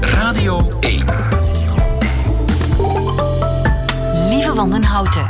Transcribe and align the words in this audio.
Radio 0.00 0.78
1. 0.80 1.04
Lieve 4.28 4.52
Wandenhouten. 4.54 5.26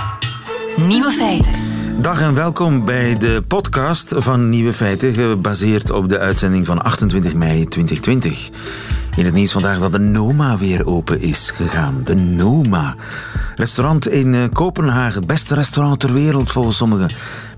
Nieuwe 0.76 1.10
feiten. 1.10 1.52
Dag 2.00 2.20
en 2.20 2.34
welkom 2.34 2.84
bij 2.84 3.16
de 3.16 3.42
podcast 3.48 4.14
van 4.16 4.48
Nieuwe 4.48 4.72
Feiten, 4.72 5.14
gebaseerd 5.14 5.90
op 5.90 6.08
de 6.08 6.18
uitzending 6.18 6.66
van 6.66 6.82
28 6.82 7.34
mei 7.34 7.64
2020. 7.64 8.50
In 9.16 9.24
het 9.24 9.34
nieuws 9.34 9.52
vandaag 9.52 9.78
dat 9.78 9.92
de 9.92 9.98
Noma 9.98 10.58
weer 10.58 10.86
open 10.86 11.20
is 11.20 11.50
gegaan. 11.50 12.00
De 12.04 12.14
Noma. 12.14 12.96
Restaurant 13.56 14.08
in 14.08 14.34
eh, 14.34 14.42
Kopenhagen, 14.52 15.26
beste 15.26 15.54
restaurant 15.54 16.00
ter 16.00 16.12
wereld 16.12 16.50
volgens 16.50 16.76
sommigen. 16.76 17.10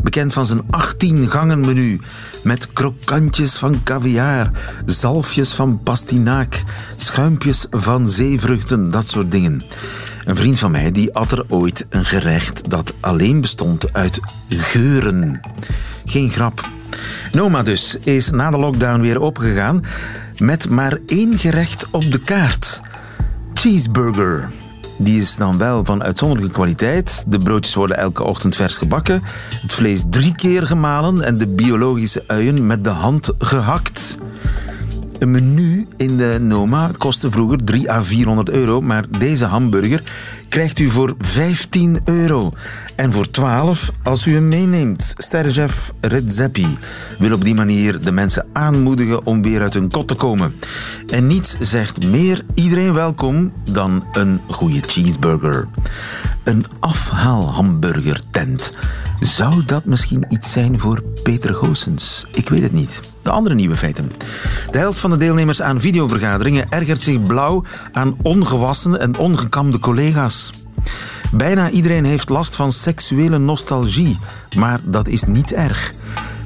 Bekend 0.03 0.33
van 0.33 0.47
zijn 0.47 0.63
18 0.71 1.31
gangen 1.31 1.61
menu. 1.61 2.01
Met 2.43 2.73
krokantjes 2.73 3.57
van 3.57 3.83
caviar, 3.83 4.51
zalfjes 4.87 5.53
van 5.53 5.81
pastinaak, 5.83 6.63
schuimpjes 6.97 7.67
van 7.71 8.09
zeevruchten, 8.09 8.91
dat 8.91 9.09
soort 9.09 9.31
dingen. 9.31 9.63
Een 10.25 10.37
vriend 10.37 10.59
van 10.59 10.71
mij 10.71 10.93
die 10.93 11.15
at 11.15 11.33
er 11.33 11.45
ooit 11.49 11.87
een 11.91 12.05
gerecht 12.05 12.71
dat 12.71 12.95
alleen 13.01 13.41
bestond 13.41 13.93
uit 13.93 14.21
geuren. 14.49 15.41
Geen 16.05 16.31
grap. 16.31 16.69
Noma 17.33 17.63
dus 17.63 17.97
is 17.99 18.31
na 18.31 18.51
de 18.51 18.59
lockdown 18.59 19.01
weer 19.01 19.21
opgegaan 19.21 19.85
met 20.39 20.71
maar 20.71 20.99
één 21.07 21.39
gerecht 21.39 21.87
op 21.91 22.13
de 22.13 22.19
kaart. 22.19 22.81
Cheeseburger. 23.55 24.49
Die 24.97 25.21
is 25.21 25.37
dan 25.37 25.59
wel 25.59 25.85
van 25.85 26.03
uitzonderlijke 26.03 26.55
kwaliteit. 26.55 27.25
De 27.27 27.39
broodjes 27.39 27.75
worden 27.75 27.97
elke 27.97 28.25
ochtend 28.25 28.57
vers 28.57 28.79
gebakken. 28.79 29.23
Het 29.63 29.73
vlees 29.73 30.05
drie 30.11 30.35
keer 30.35 30.67
gemalen 30.67 31.23
en 31.23 31.39
de 31.39 31.47
biologische 31.47 32.25
uien 32.27 32.67
met 32.67 32.85
de 32.85 32.91
hand 32.91 33.33
gehakt. 33.39 34.17
Een 35.25 35.31
menu 35.31 35.87
in 35.97 36.17
de 36.17 36.39
Noma 36.41 36.91
kostte 36.97 37.31
vroeger 37.31 37.65
3 37.65 37.91
à 37.91 38.03
400 38.03 38.51
euro, 38.51 38.81
maar 38.81 39.05
deze 39.19 39.45
hamburger 39.45 40.03
krijgt 40.49 40.79
u 40.79 40.91
voor 40.91 41.15
15 41.19 42.01
euro. 42.05 42.53
En 42.97 43.13
voor 43.13 43.31
12 43.31 43.93
als 44.03 44.27
u 44.27 44.35
hem 44.35 44.49
meeneemt. 44.49 45.15
Sterrenchef 45.17 45.93
Redzepi 46.01 46.79
wil 47.19 47.33
op 47.33 47.45
die 47.45 47.55
manier 47.55 48.01
de 48.01 48.13
mensen 48.13 48.47
aanmoedigen 48.53 49.27
om 49.27 49.43
weer 49.43 49.61
uit 49.61 49.75
hun 49.75 49.91
kot 49.91 50.09
te 50.09 50.15
komen. 50.15 50.55
En 51.09 51.27
niets 51.27 51.57
zegt 51.61 52.07
meer 52.07 52.45
iedereen 52.55 52.93
welkom 52.93 53.53
dan 53.71 54.05
een 54.13 54.41
goede 54.49 54.81
cheeseburger. 54.81 55.67
Een 56.45 56.67
afhaalhamburgertent. 56.81 58.73
Zou 59.21 59.65
dat 59.65 59.85
misschien 59.85 60.25
iets 60.29 60.51
zijn 60.51 60.81
voor 60.81 61.03
Peter 61.23 61.55
Goossens? 61.55 62.27
Ik 62.33 62.49
weet 62.49 62.63
het 62.63 62.73
niet. 62.73 63.01
De 63.23 63.31
andere 63.31 63.55
nieuwe 63.55 63.77
feiten. 63.77 64.13
De 64.71 64.79
helft 64.79 64.99
van 64.99 65.11
de 65.11 65.17
deelnemers 65.17 65.63
aan 65.63 65.81
videovergaderingen 65.81 66.71
ergert 66.71 67.01
zich 67.01 67.27
blauw 67.27 67.65
aan 67.93 68.17
ongewassen 68.23 69.01
en 69.01 69.17
ongekamde 69.19 69.79
collega's. 69.79 70.51
Bijna 71.33 71.71
iedereen 71.71 72.05
heeft 72.05 72.29
last 72.29 72.57
van 72.57 72.73
seksuele 72.73 73.39
nostalgie, 73.39 74.19
maar 74.57 74.81
dat 74.85 75.09
is 75.09 75.25
niet 75.25 75.53
erg. 75.53 75.93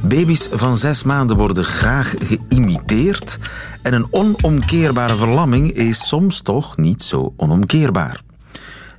Baby's 0.01 0.49
van 0.53 0.79
zes 0.79 1.03
maanden 1.03 1.37
worden 1.37 1.65
graag 1.65 2.15
geïmiteerd 2.19 3.39
en 3.83 3.93
een 3.93 4.07
onomkeerbare 4.11 5.17
verlamming 5.17 5.73
is 5.73 6.07
soms 6.09 6.41
toch 6.41 6.77
niet 6.77 7.03
zo 7.03 7.35
onomkeerbaar. 7.37 8.27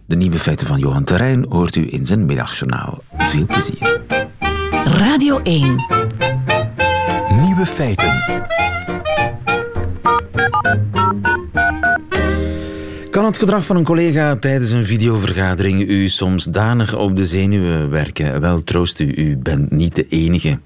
De 0.10 0.16
nieuwe 0.16 0.40
feiten 0.40 0.68
van 0.68 0.80
Johan 0.80 1.04
Terrein 1.04 1.46
hoort 1.50 1.76
u 1.76 1.88
in 1.90 2.06
zijn 2.06 2.26
middagjournaal. 2.26 3.02
Veel 3.18 3.46
plezier. 3.46 4.02
Radio 4.84 5.40
1. 5.42 5.62
Nieuwe 7.42 7.66
feiten. 7.66 8.44
Kan 13.10 13.26
het 13.26 13.38
gedrag 13.38 13.66
van 13.66 13.76
een 13.76 13.84
collega 13.84 14.36
tijdens 14.36 14.72
een 14.72 14.86
videovergadering 14.86 15.90
u 15.90 16.08
soms 16.08 16.44
danig 16.44 16.96
op 16.96 17.16
de 17.16 17.26
zenuwen 17.26 17.90
werken? 17.90 18.42
Wel, 18.42 18.64
troost 18.64 19.00
u, 19.00 19.14
u 19.16 19.38
bent 19.38 19.72
niet 19.72 19.96
de 19.96 20.08
enige. 20.08 20.60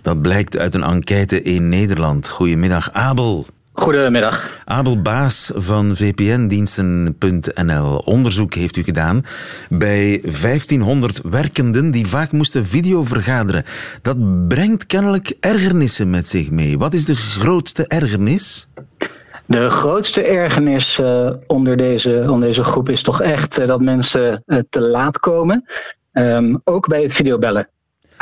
Dat 0.00 0.22
blijkt 0.22 0.58
uit 0.58 0.74
een 0.74 0.82
enquête 0.82 1.42
in 1.42 1.68
Nederland. 1.68 2.28
Goedemiddag, 2.28 2.92
Abel. 2.92 3.46
Goedemiddag. 3.72 4.62
Abel 4.64 5.02
Baas 5.02 5.50
van 5.54 5.96
VPN-diensten.nl. 5.96 7.96
Onderzoek 7.96 8.54
heeft 8.54 8.76
u 8.76 8.82
gedaan 8.82 9.24
bij 9.68 10.20
1500 10.20 11.20
werkenden 11.22 11.90
die 11.90 12.06
vaak 12.06 12.32
moesten 12.32 12.66
videovergaderen. 12.66 13.64
Dat 14.02 14.48
brengt 14.48 14.86
kennelijk 14.86 15.36
ergernissen 15.40 16.10
met 16.10 16.28
zich 16.28 16.50
mee. 16.50 16.78
Wat 16.78 16.94
is 16.94 17.04
de 17.04 17.14
grootste 17.14 17.86
ergernis? 17.86 18.68
De 19.46 19.68
grootste 19.68 20.22
ergernis 20.22 20.98
uh, 20.98 21.30
onder, 21.46 21.76
deze, 21.76 22.24
onder 22.28 22.48
deze 22.48 22.64
groep 22.64 22.88
is 22.88 23.02
toch 23.02 23.22
echt 23.22 23.58
uh, 23.58 23.66
dat 23.66 23.80
mensen 23.80 24.42
uh, 24.46 24.58
te 24.70 24.80
laat 24.80 25.18
komen. 25.18 25.64
Um, 26.12 26.60
ook 26.64 26.88
bij 26.88 27.02
het 27.02 27.14
videobellen. 27.14 27.68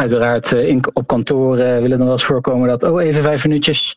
Uiteraard 0.00 0.52
in, 0.52 0.84
op 0.92 1.06
kantoor 1.06 1.56
willen 1.56 1.98
er 1.98 2.04
wel 2.04 2.12
eens 2.12 2.24
voorkomen 2.24 2.68
dat, 2.68 2.82
oh 2.82 3.02
even 3.02 3.22
vijf 3.22 3.44
minuutjes. 3.44 3.96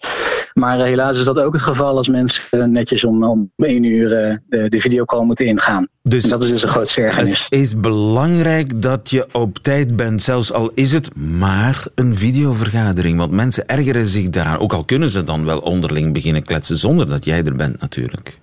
Maar 0.54 0.80
helaas 0.80 1.20
is 1.20 1.26
dat 1.26 1.40
ook 1.40 1.54
het 1.54 1.62
geval 1.62 1.98
als 1.98 2.08
mensen 2.08 2.72
netjes 2.72 3.04
om, 3.04 3.24
om 3.24 3.52
één 3.56 3.84
uur 3.84 4.10
de, 4.50 4.70
de 4.70 4.80
videocall 4.80 5.24
moeten 5.24 5.46
ingaan. 5.46 5.88
Dus 6.02 6.24
en 6.24 6.30
dat 6.30 6.44
is 6.44 6.50
dus 6.50 6.64
een 6.64 6.70
grootste 6.70 7.02
ergernis. 7.02 7.44
Het 7.50 7.60
is 7.60 7.80
belangrijk 7.80 8.82
dat 8.82 9.10
je 9.10 9.28
op 9.32 9.58
tijd 9.58 9.96
bent, 9.96 10.24
zelfs 10.24 10.54
al 10.54 10.72
is 10.74 10.92
het 10.92 11.16
maar 11.16 11.86
een 11.96 12.16
videovergadering. 12.16 13.18
Want 13.18 13.32
mensen 13.32 13.68
ergeren 13.68 14.06
zich 14.06 14.30
daaraan. 14.30 14.60
Ook 14.60 14.74
al 14.74 14.86
kunnen 14.86 15.10
ze 15.10 15.24
dan 15.24 15.46
wel 15.46 15.60
onderling 15.60 16.14
beginnen 16.14 16.44
kletsen 16.44 16.78
zonder 16.78 17.10
dat 17.10 17.26
jij 17.26 17.44
er 17.44 17.56
bent 17.56 17.82
natuurlijk. 17.82 18.42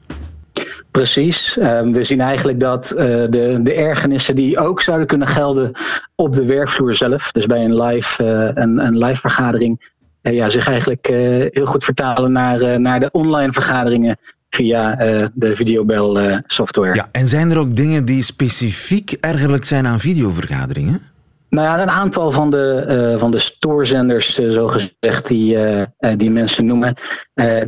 Precies. 0.91 1.57
Um, 1.57 1.93
we 1.93 2.03
zien 2.03 2.21
eigenlijk 2.21 2.61
dat 2.61 2.93
uh, 2.93 2.99
de, 2.99 3.61
de 3.63 3.75
ergernissen 3.75 4.37
die 4.37 4.59
ook 4.59 4.83
zouden 4.83 5.07
kunnen 5.07 5.29
gelden 5.29 5.73
op 6.15 6.33
de 6.33 6.45
werkvloer 6.45 6.95
zelf, 6.95 7.33
dus 7.33 7.47
bij 7.47 7.65
een 7.65 7.83
live, 7.83 8.25
uh, 8.25 8.63
een, 8.63 8.79
een 8.79 8.99
live 8.99 9.21
vergadering, 9.21 9.93
uh, 10.23 10.33
ja, 10.33 10.49
zich 10.49 10.69
eigenlijk 10.69 11.07
heel 11.53 11.67
goed 11.67 11.85
vertalen 11.85 12.33
naar, 12.33 12.81
naar 12.81 13.01
de 13.01 13.11
online 13.11 13.53
vergaderingen 13.53 14.17
via 14.51 14.95
de 15.35 15.57
videobel 15.57 16.19
software. 16.47 16.95
Ja, 16.95 17.09
en 17.13 17.29
zijn 17.29 17.51
er 17.51 17.59
ook 17.59 17.77
dingen 17.77 18.05
die 18.05 18.23
specifiek 18.23 19.13
ergerlijk 19.13 19.65
zijn 19.65 19.87
aan 19.87 20.01
videovergaderingen? 20.01 21.10
Nou 21.51 21.67
ja, 21.67 21.83
een 21.83 21.91
aantal 21.91 22.33
van 22.33 22.51
de, 22.51 22.87
uh, 23.13 23.21
van 23.21 23.31
de 23.31 23.39
stoorzenders, 23.39 24.39
uh, 24.39 24.51
zo 24.51 24.69
gezegd, 24.69 25.29
die, 25.29 25.57
uh, 25.57 25.83
die 26.17 26.31
mensen 26.31 26.67
noemen. 26.67 26.95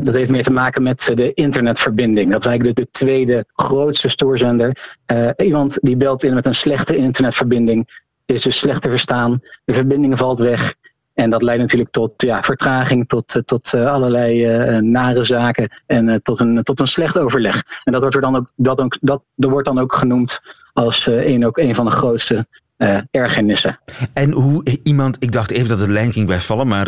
dat 0.01 0.15
heeft 0.15 0.31
meer 0.31 0.43
te 0.43 0.53
maken 0.53 0.83
met 0.83 1.11
de 1.15 1.33
internetverbinding. 1.35 2.31
Dat 2.31 2.41
is 2.41 2.47
eigenlijk 2.47 2.77
de, 2.77 2.83
de 2.83 2.91
tweede 2.91 3.45
grootste 3.55 4.09
stoorzender. 4.09 4.99
iemand 5.37 5.79
die 5.81 5.97
belt 5.97 6.25
in 6.25 6.35
met 6.35 6.47
een 6.47 6.55
slechte 6.55 6.97
internetverbinding, 6.97 8.05
is 8.27 8.43
dus 8.43 8.59
slecht 8.59 8.83
te 8.83 8.89
verstaan. 8.89 9.41
De 9.65 9.75
verbinding 9.75 10.19
valt 10.19 10.39
weg. 10.39 10.75
En 11.15 11.31
dat 11.31 11.43
leidt 11.43 11.61
natuurlijk 11.61 11.91
tot 11.91 12.13
ja, 12.17 12.43
vertraging, 12.43 13.09
tot, 13.09 13.43
tot 13.45 13.75
allerlei 13.75 14.81
nare 14.81 15.25
zaken 15.25 15.71
en 15.87 16.23
tot, 16.23 16.41
een, 16.41 16.63
tot 16.63 16.81
een 16.81 16.87
slecht 16.87 17.19
overleg. 17.19 17.63
En 17.85 17.93
dat 17.93 18.01
wordt, 18.01 18.17
er 18.17 18.23
dan 18.23 18.37
ook, 18.37 18.53
dat, 18.57 18.81
ook, 18.81 18.97
dat, 19.01 19.23
dat 19.35 19.51
wordt 19.51 19.67
dan 19.67 19.79
ook 19.79 19.95
genoemd 19.95 20.41
als 20.73 21.07
een, 21.07 21.47
ook 21.47 21.59
een 21.59 21.75
van 21.75 21.85
de 21.85 21.91
grootste 21.91 22.47
uh, 22.83 22.99
ergernissen. 23.11 23.79
En 24.13 24.33
hoe 24.33 24.65
iemand, 24.83 25.17
ik 25.19 25.33
dacht 25.33 25.51
even 25.51 25.69
dat 25.69 25.79
de 25.79 25.89
lijn 25.89 26.13
ging 26.13 26.29
wegvallen, 26.29 26.67
maar 26.67 26.87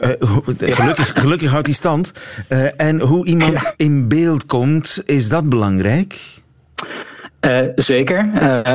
uh, 0.00 0.10
gelukkig, 0.58 1.12
gelukkig 1.20 1.50
houdt 1.50 1.66
die 1.66 1.74
stand. 1.74 2.12
Uh, 2.48 2.80
en 2.80 3.00
hoe 3.00 3.26
iemand 3.26 3.60
ja. 3.60 3.74
in 3.76 4.08
beeld 4.08 4.46
komt, 4.46 5.02
is 5.04 5.28
dat 5.28 5.48
belangrijk? 5.48 6.40
zeker. 7.74 8.18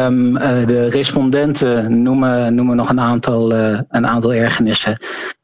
Um, 0.04 0.34
de 0.66 0.88
respondenten 0.90 2.02
noemen, 2.02 2.56
noemen 2.56 2.76
nog 2.76 2.90
een 2.90 3.00
aantal, 3.00 3.54
een 3.90 4.08
aantal 4.08 4.34
ergernissen. 4.34 5.00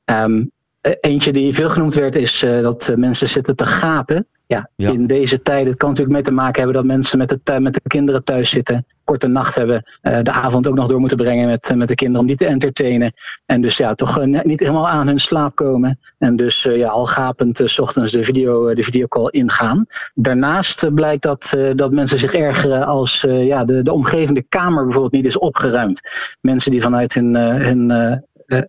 Um, 0.05 0.51
eentje 0.81 1.33
die 1.33 1.53
veel 1.53 1.69
genoemd 1.69 1.93
werd, 1.93 2.15
is 2.15 2.39
dat 2.39 2.93
mensen 2.95 3.27
zitten 3.27 3.55
te 3.55 3.65
gapen 3.65 4.27
ja, 4.53 4.69
ja, 4.75 4.91
in 4.91 5.07
deze 5.07 5.41
tijden. 5.41 5.67
Het 5.67 5.77
kan 5.77 5.89
natuurlijk 5.89 6.15
mee 6.15 6.25
te 6.25 6.31
maken 6.31 6.61
hebben 6.61 6.81
dat 6.81 6.85
mensen 6.85 7.17
met 7.17 7.37
de, 7.43 7.59
met 7.59 7.73
de 7.73 7.81
kinderen 7.87 8.23
thuis 8.23 8.49
zitten. 8.49 8.85
Korte 9.03 9.27
nacht 9.27 9.55
hebben. 9.55 9.83
Uh, 10.01 10.21
de 10.21 10.31
avond 10.31 10.67
ook 10.67 10.75
nog 10.75 10.87
door 10.87 10.99
moeten 10.99 11.17
brengen 11.17 11.47
met, 11.47 11.75
met 11.75 11.87
de 11.87 11.95
kinderen 11.95 12.21
om 12.21 12.27
die 12.27 12.37
te 12.37 12.45
entertainen. 12.45 13.13
En 13.45 13.61
dus 13.61 13.77
ja, 13.77 13.95
toch 13.95 14.19
uh, 14.19 14.43
niet 14.43 14.59
helemaal 14.59 14.87
aan 14.87 15.07
hun 15.07 15.19
slaap 15.19 15.55
komen. 15.55 15.99
En 16.17 16.35
dus 16.35 16.65
uh, 16.65 16.77
ja, 16.77 16.89
al 16.89 17.05
gapend 17.05 17.61
s 17.63 17.79
ochtends 17.79 18.11
de, 18.11 18.23
video, 18.23 18.73
de 18.73 18.83
videocall 18.83 19.27
ingaan. 19.29 19.85
Daarnaast 20.13 20.93
blijkt 20.93 21.21
dat, 21.21 21.53
dat 21.75 21.91
mensen 21.91 22.19
zich 22.19 22.33
ergeren 22.33 22.85
als 22.85 23.25
ja, 23.27 23.65
de, 23.65 23.83
de 23.83 23.91
omgevende 23.91 24.43
kamer 24.49 24.83
bijvoorbeeld 24.83 25.13
niet 25.13 25.25
is 25.25 25.37
opgeruimd. 25.37 26.01
Mensen 26.41 26.71
die 26.71 26.81
vanuit 26.81 27.13
hun, 27.13 27.35
hun, 27.35 27.87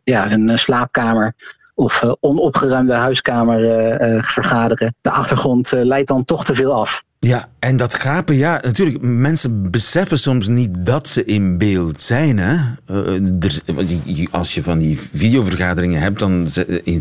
ja, 0.05 0.29
hun 0.29 0.59
slaapkamer 0.59 1.35
of 1.75 2.03
uh, 2.03 2.13
onopgeruimde 2.21 2.93
huiskamer 2.93 3.61
uh, 3.61 4.15
uh, 4.15 4.23
vergaderen. 4.23 4.95
De 5.01 5.11
achtergrond 5.11 5.73
leidt 5.73 6.09
dan 6.09 6.25
toch 6.25 6.45
te 6.45 6.55
veel 6.55 6.73
af. 6.73 7.05
Ja, 7.19 7.49
en 7.59 7.77
dat 7.77 7.95
gapen, 7.95 8.37
ja, 8.37 8.61
natuurlijk, 8.63 8.99
mensen 9.03 9.71
beseffen 9.71 10.19
soms 10.19 10.49
niet 10.49 10.71
dat 10.79 11.09
ze 11.09 11.25
in 11.25 11.59
beeld 11.59 12.03
zijn. 12.03 12.39
Hè? 12.39 12.57
Als 14.31 14.55
je 14.55 14.63
van 14.63 14.79
die 14.79 15.01
videovergaderingen 15.15 16.01
hebt, 16.01 16.19
dan 16.19 16.49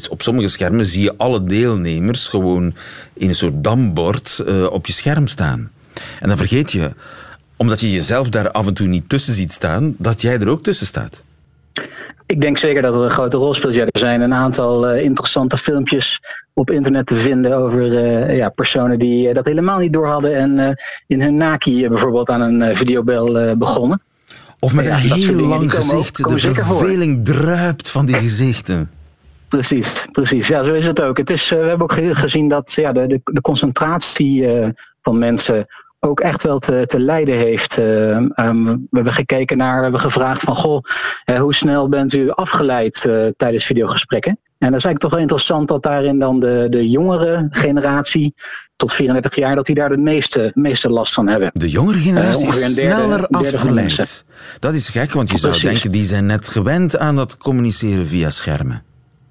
op 0.09 0.21
sommige 0.21 0.47
schermen 0.47 0.85
zie 0.85 1.03
je 1.03 1.17
alle 1.17 1.43
deelnemers 1.43 2.27
gewoon 2.27 2.73
in 3.13 3.29
een 3.29 3.35
soort 3.35 3.63
dambord 3.63 4.43
op 4.69 4.85
je 4.85 4.93
scherm 4.93 5.27
staan. 5.27 5.71
En 6.19 6.27
dan 6.27 6.37
vergeet 6.37 6.71
je, 6.71 6.91
omdat 7.57 7.79
je 7.79 7.91
jezelf 7.91 8.29
daar 8.29 8.51
af 8.51 8.67
en 8.67 8.73
toe 8.73 8.87
niet 8.87 9.09
tussen 9.09 9.33
ziet 9.33 9.51
staan, 9.51 9.95
dat 9.97 10.21
jij 10.21 10.39
er 10.39 10.49
ook 10.49 10.63
tussen 10.63 10.87
staat. 10.87 11.21
Ik 12.33 12.41
denk 12.41 12.57
zeker 12.57 12.81
dat 12.81 12.93
het 12.93 13.03
een 13.03 13.09
grote 13.09 13.37
rol 13.37 13.53
speelt. 13.53 13.75
er 13.75 13.89
zijn 13.91 14.21
een 14.21 14.33
aantal 14.33 14.93
uh, 14.93 15.03
interessante 15.03 15.57
filmpjes 15.57 16.21
op 16.53 16.71
internet 16.71 17.05
te 17.05 17.15
vinden 17.15 17.57
over 17.57 17.81
uh, 17.81 18.37
ja, 18.37 18.49
personen 18.49 18.99
die 18.99 19.27
uh, 19.27 19.33
dat 19.33 19.45
helemaal 19.45 19.79
niet 19.79 19.93
door 19.93 20.07
hadden 20.07 20.35
en 20.35 20.77
in 21.07 21.21
hun 21.21 21.37
naki 21.37 21.87
bijvoorbeeld 21.87 22.29
aan 22.29 22.41
een 22.41 22.75
videobel 22.75 23.57
begonnen. 23.57 24.01
Of 24.59 24.73
met 24.73 24.85
een 24.85 24.93
heel 24.93 25.35
lang 25.35 25.73
gezicht. 25.73 26.29
de 26.29 26.39
verveling 26.39 27.25
druipt 27.25 27.89
van 27.89 28.05
die 28.05 28.15
gezichten. 28.15 28.89
Precies, 29.47 30.07
precies. 30.11 30.47
Ja, 30.47 30.63
zo 30.63 30.73
is 30.73 30.85
het 30.85 31.01
ook. 31.01 31.17
Het 31.17 31.29
is, 31.29 31.49
we 31.49 31.55
hebben 31.55 31.81
ook 31.81 32.17
gezien 32.17 32.47
dat 32.47 32.73
ja, 32.73 32.91
de, 32.91 33.07
de, 33.07 33.21
de 33.23 33.41
concentratie 33.41 34.47
van 35.01 35.17
mensen 35.17 35.67
ook 36.03 36.19
echt 36.19 36.43
wel 36.43 36.59
te, 36.59 36.85
te 36.87 36.99
lijden 36.99 37.37
heeft. 37.37 37.77
Uh, 37.79 37.85
we 38.35 38.87
hebben 38.91 39.13
gekeken 39.13 39.57
naar, 39.57 39.75
we 39.75 39.81
hebben 39.81 40.01
gevraagd 40.01 40.41
van 40.41 40.55
goh, 40.55 40.83
uh, 41.25 41.39
hoe 41.39 41.53
snel 41.53 41.89
bent 41.89 42.13
u 42.13 42.31
afgeleid 42.31 43.05
uh, 43.07 43.27
tijdens 43.37 43.65
videogesprekken? 43.65 44.31
En 44.31 44.69
dat 44.69 44.79
is 44.79 44.85
eigenlijk 44.85 44.99
toch 44.99 45.11
wel 45.11 45.19
interessant 45.19 45.67
dat 45.67 45.83
daarin 45.83 46.19
dan 46.19 46.39
de, 46.39 46.67
de 46.69 46.89
jongere 46.89 47.47
generatie 47.49 48.33
tot 48.75 48.93
34 48.93 49.35
jaar, 49.35 49.55
dat 49.55 49.65
die 49.65 49.75
daar 49.75 49.89
de 49.89 49.97
meeste, 49.97 50.51
meeste 50.53 50.89
last 50.89 51.13
van 51.13 51.27
hebben. 51.27 51.51
De 51.53 51.69
jongere 51.69 51.99
generatie 51.99 52.47
is 52.47 52.73
sneller 52.73 53.27
afgeleid. 53.27 54.23
Dat 54.59 54.73
is 54.73 54.89
gek, 54.89 55.13
want 55.13 55.31
je 55.31 55.37
zou 55.37 55.59
denken, 55.59 55.91
die 55.91 56.03
zijn 56.03 56.25
net 56.25 56.49
gewend 56.49 56.97
aan 56.97 57.15
dat 57.15 57.37
communiceren 57.37 58.07
via 58.07 58.29
schermen. 58.29 58.83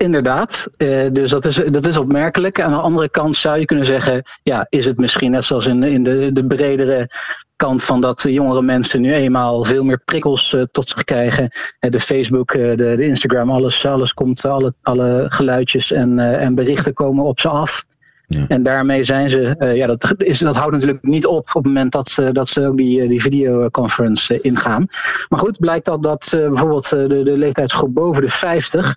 Inderdaad, 0.02 0.68
uh, 0.78 1.06
dus 1.12 1.30
dat 1.30 1.44
is, 1.44 1.60
dat 1.70 1.86
is 1.86 1.96
opmerkelijk. 1.96 2.60
Aan 2.60 2.70
de 2.70 2.76
andere 2.76 3.08
kant 3.08 3.36
zou 3.36 3.58
je 3.58 3.64
kunnen 3.64 3.86
zeggen, 3.86 4.22
ja, 4.42 4.66
is 4.68 4.86
het 4.86 4.98
misschien 4.98 5.30
net 5.30 5.44
zoals 5.44 5.66
in, 5.66 5.82
in 5.82 6.04
de, 6.04 6.30
de 6.32 6.46
bredere 6.46 7.10
kant 7.56 7.84
van 7.84 8.00
dat 8.00 8.22
jongere 8.28 8.62
mensen 8.62 9.00
nu 9.00 9.14
eenmaal 9.14 9.64
veel 9.64 9.84
meer 9.84 10.02
prikkels 10.04 10.52
uh, 10.52 10.62
tot 10.72 10.88
zich 10.88 11.04
krijgen. 11.04 11.50
Uh, 11.80 11.90
de 11.90 12.00
Facebook, 12.00 12.52
de, 12.52 12.74
de, 12.76 13.04
Instagram, 13.04 13.50
alles, 13.50 13.86
alles 13.86 14.14
komt, 14.14 14.44
alle, 14.44 14.74
alle 14.82 15.26
geluidjes 15.28 15.92
en, 15.92 16.18
en 16.18 16.54
berichten 16.54 16.94
komen 16.94 17.24
op 17.24 17.40
ze 17.40 17.48
af. 17.48 17.84
Ja. 18.26 18.44
En 18.48 18.62
daarmee 18.62 19.04
zijn 19.04 19.30
ze, 19.30 19.72
ja, 19.74 19.86
dat, 19.86 20.14
is, 20.16 20.38
dat 20.38 20.56
houdt 20.56 20.72
natuurlijk 20.72 21.02
niet 21.02 21.26
op 21.26 21.38
op 21.38 21.54
het 21.54 21.64
moment 21.64 21.92
dat 21.92 22.08
ze, 22.08 22.32
dat 22.32 22.48
ze 22.48 22.66
ook 22.66 22.76
die, 22.76 23.08
die 23.08 23.20
videoconference 23.20 24.40
ingaan. 24.40 24.86
Maar 25.28 25.38
goed, 25.38 25.58
blijkt 25.58 25.84
dat, 25.84 26.02
dat 26.02 26.28
bijvoorbeeld 26.30 26.88
de, 26.88 27.22
de 27.24 27.36
leeftijdsgroep 27.36 27.94
boven 27.94 28.22
de 28.22 28.28
50 28.28 28.96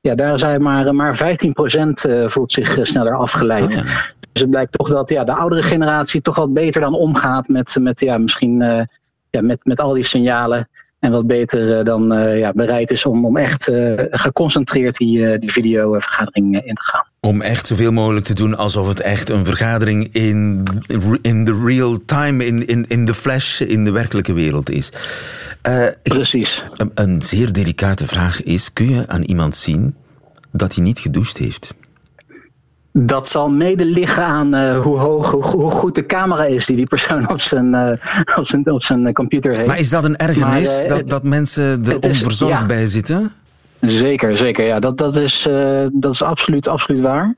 ja, 0.00 0.14
daar 0.14 0.38
zijn 0.38 0.62
maar, 0.62 0.94
maar 0.94 1.16
15% 1.16 1.20
eh, 1.20 2.28
voelt 2.28 2.52
zich 2.52 2.76
eh, 2.76 2.84
sneller 2.84 3.14
afgeleid. 3.14 3.76
Oh 3.76 3.82
dus 4.32 4.42
het 4.42 4.50
blijkt 4.50 4.72
toch 4.72 4.88
dat 4.88 5.08
ja, 5.08 5.24
de 5.24 5.34
oudere 5.34 5.62
generatie 5.62 6.20
toch 6.20 6.36
wat 6.36 6.52
beter 6.52 6.80
dan 6.80 6.94
omgaat 6.94 7.48
met, 7.48 7.76
met, 7.80 8.00
ja, 8.00 8.18
misschien, 8.18 8.58
ja, 9.30 9.42
met, 9.42 9.64
met 9.64 9.80
al 9.80 9.92
die 9.92 10.04
signalen. 10.04 10.68
En 10.98 11.10
wat 11.10 11.26
beter 11.26 11.84
dan 11.84 12.06
ja, 12.36 12.52
bereid 12.52 12.90
is 12.90 13.06
om, 13.06 13.24
om 13.24 13.36
echt 13.36 13.70
geconcentreerd 14.10 14.96
die, 14.96 15.38
die 15.38 15.52
videovergadering 15.52 16.64
in 16.64 16.74
te 16.74 16.82
gaan. 16.82 17.06
Om 17.20 17.40
echt 17.40 17.66
zoveel 17.66 17.92
mogelijk 17.92 18.26
te 18.26 18.34
doen 18.34 18.56
alsof 18.56 18.88
het 18.88 19.00
echt 19.00 19.28
een 19.28 19.44
vergadering 19.44 20.08
in, 20.12 20.62
in 21.22 21.44
the 21.44 21.60
real 21.64 21.98
time, 22.04 22.44
in, 22.44 22.66
in, 22.66 22.84
in 22.88 23.04
de 23.04 23.14
flash, 23.14 23.60
in 23.60 23.84
de 23.84 23.90
werkelijke 23.90 24.32
wereld 24.32 24.70
is. 24.70 24.92
Uh, 25.68 25.86
Precies. 26.02 26.64
Een, 26.76 26.90
een, 26.94 27.22
zeer 27.22 27.52
delicate 27.52 28.06
vraag 28.06 28.42
is: 28.42 28.72
kun 28.72 28.90
je 28.90 29.08
aan 29.08 29.22
iemand 29.22 29.56
zien 29.56 29.94
dat 30.52 30.74
hij 30.74 30.84
niet 30.84 30.98
gedoucht 30.98 31.38
heeft? 31.38 31.74
Dat 33.00 33.28
zal 33.28 33.50
mede 33.50 33.84
liggen 33.84 34.24
aan 34.24 34.54
uh, 34.54 34.80
hoe, 34.80 34.98
hoog, 34.98 35.30
hoe, 35.30 35.44
hoe, 35.44 35.70
goed 35.70 35.94
de 35.94 36.06
camera 36.06 36.44
is 36.44 36.66
die 36.66 36.76
die 36.76 36.86
persoon 36.86 37.30
op 37.30 37.40
zijn, 37.40 37.66
uh, 37.66 37.90
op 38.38 38.46
zijn, 38.46 38.70
op 38.70 38.82
zijn 38.82 39.12
computer 39.12 39.56
heeft. 39.56 39.66
Maar 39.66 39.78
is 39.78 39.90
dat 39.90 40.04
een 40.04 40.16
ergernis 40.16 40.80
maar, 40.80 40.88
dat, 40.88 41.08
dat 41.08 41.22
mensen 41.22 41.84
er 41.84 41.98
onverzorgd 41.98 42.58
ja. 42.58 42.66
bij 42.66 42.86
zitten? 42.86 43.32
Zeker, 43.80 44.36
zeker. 44.36 44.64
Ja, 44.64 44.78
dat, 44.78 44.98
dat, 44.98 45.16
is, 45.16 45.48
dat 45.92 46.12
is 46.12 46.22
absoluut, 46.22 46.68
absoluut 46.68 47.00
waar. 47.00 47.34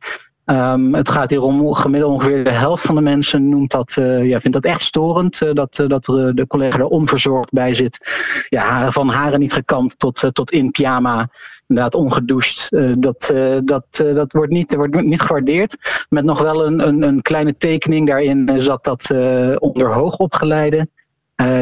Um, 0.50 0.94
het 0.94 1.10
gaat 1.10 1.30
hier 1.30 1.42
om 1.42 1.74
gemiddeld 1.74 2.12
ongeveer 2.12 2.44
de 2.44 2.50
helft 2.50 2.84
van 2.84 2.94
de 2.94 3.00
mensen 3.00 3.48
noemt 3.48 3.70
dat, 3.70 3.96
uh, 4.00 4.24
ja, 4.24 4.40
vindt 4.40 4.62
dat 4.62 4.72
echt 4.72 4.82
storend. 4.82 5.40
Uh, 5.40 5.52
dat, 5.52 5.78
uh, 5.78 5.88
dat 5.88 6.04
de 6.04 6.44
collega 6.48 6.78
er 6.78 6.86
onverzorgd 6.86 7.52
bij 7.52 7.74
zit. 7.74 8.08
Ja, 8.48 8.90
van 8.90 9.08
haren 9.08 9.38
niet 9.38 9.52
gekamd 9.52 9.98
tot, 9.98 10.28
tot 10.32 10.50
in 10.50 10.70
pyjama. 10.70 11.28
Inderdaad, 11.66 11.94
ongedoucht. 11.94 12.68
dat, 12.98 13.32
dat, 13.64 13.84
dat 13.90 14.32
wordt, 14.32 14.52
niet, 14.52 14.74
wordt 14.74 15.02
niet 15.02 15.20
gewaardeerd. 15.20 16.04
Met 16.08 16.24
nog 16.24 16.40
wel 16.40 16.66
een, 16.66 16.86
een, 16.86 17.02
een 17.02 17.22
kleine 17.22 17.56
tekening 17.56 18.06
daarin 18.06 18.50
zat 18.56 18.84
dat 18.84 19.10
onder 19.58 19.92
hoogopgeleiden. 19.92 20.90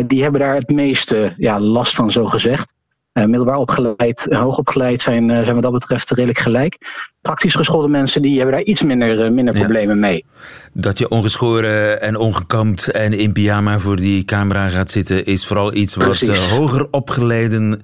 die 0.06 0.22
hebben 0.22 0.40
daar 0.40 0.54
het 0.54 0.70
meeste 0.70 1.34
ja, 1.36 1.60
last 1.60 1.94
van, 1.94 2.10
zo 2.10 2.24
gezegd. 2.24 2.68
Uh, 3.18 3.24
middelbaar 3.24 3.56
opgeleid, 3.56 4.26
hoogopgeleid 4.30 5.00
zijn, 5.00 5.28
uh, 5.28 5.42
zijn 5.42 5.54
wat 5.54 5.62
dat 5.62 5.72
betreft 5.72 6.10
redelijk 6.10 6.38
gelijk. 6.38 6.76
Praktisch 7.20 7.54
geschoolde 7.54 7.88
mensen 7.88 8.22
die 8.22 8.36
hebben 8.36 8.54
daar 8.54 8.64
iets 8.64 8.82
minder, 8.82 9.24
uh, 9.24 9.30
minder 9.30 9.54
ja. 9.54 9.60
problemen 9.60 9.98
mee. 9.98 10.24
Dat 10.72 10.98
je 10.98 11.08
ongeschoren 11.08 12.00
en 12.00 12.16
ongekamd 12.16 12.90
en 12.90 13.12
in 13.12 13.32
pyjama 13.32 13.78
voor 13.78 13.96
die 13.96 14.24
camera 14.24 14.68
gaat 14.68 14.90
zitten, 14.90 15.24
is 15.24 15.46
vooral 15.46 15.74
iets 15.74 15.94
wat 15.94 16.20
hoger 16.20 16.86
opgeleiden 16.90 17.82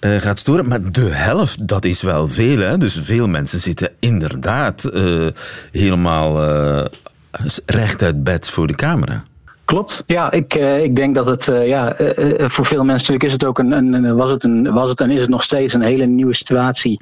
gaat 0.00 0.38
storen. 0.38 0.68
Maar 0.68 0.92
de 0.92 1.08
helft, 1.10 1.68
dat 1.68 1.84
is 1.84 2.02
wel 2.02 2.28
veel. 2.28 2.58
Hè? 2.58 2.78
Dus 2.78 2.98
veel 3.02 3.28
mensen 3.28 3.60
zitten 3.60 3.90
inderdaad 3.98 4.90
helemaal 5.72 6.40
recht 7.66 8.02
uit 8.02 8.24
bed 8.24 8.50
voor 8.50 8.66
de 8.66 8.74
camera. 8.74 9.24
Klopt. 9.66 10.02
Ja, 10.06 10.32
ik, 10.32 10.54
uh, 10.54 10.82
ik 10.82 10.96
denk 10.96 11.14
dat 11.14 11.26
het 11.26 11.46
uh, 11.46 11.66
ja, 11.66 12.00
uh, 12.00 12.48
voor 12.48 12.64
veel 12.64 12.84
mensen 12.84 13.12
natuurlijk 13.12 13.24
is 13.24 13.32
het 13.32 13.44
ook 13.44 13.58
een, 13.58 13.72
een, 13.72 14.16
was, 14.16 14.30
het 14.30 14.44
een, 14.44 14.72
was 14.72 14.88
het 14.88 15.00
en 15.00 15.10
is 15.10 15.20
het 15.20 15.30
nog 15.30 15.42
steeds 15.42 15.74
een 15.74 15.82
hele 15.82 16.06
nieuwe 16.06 16.34
situatie. 16.34 17.00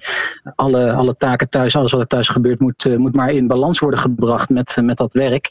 Alle, 0.54 0.92
alle 0.92 1.16
taken 1.16 1.48
thuis, 1.48 1.76
alles 1.76 1.92
wat 1.92 2.00
er 2.00 2.06
thuis 2.06 2.28
gebeurt, 2.28 2.60
moet, 2.60 2.98
moet 2.98 3.14
maar 3.14 3.30
in 3.30 3.46
balans 3.46 3.78
worden 3.78 4.00
gebracht 4.00 4.48
met, 4.48 4.76
met 4.82 4.96
dat 4.96 5.12
werk. 5.12 5.50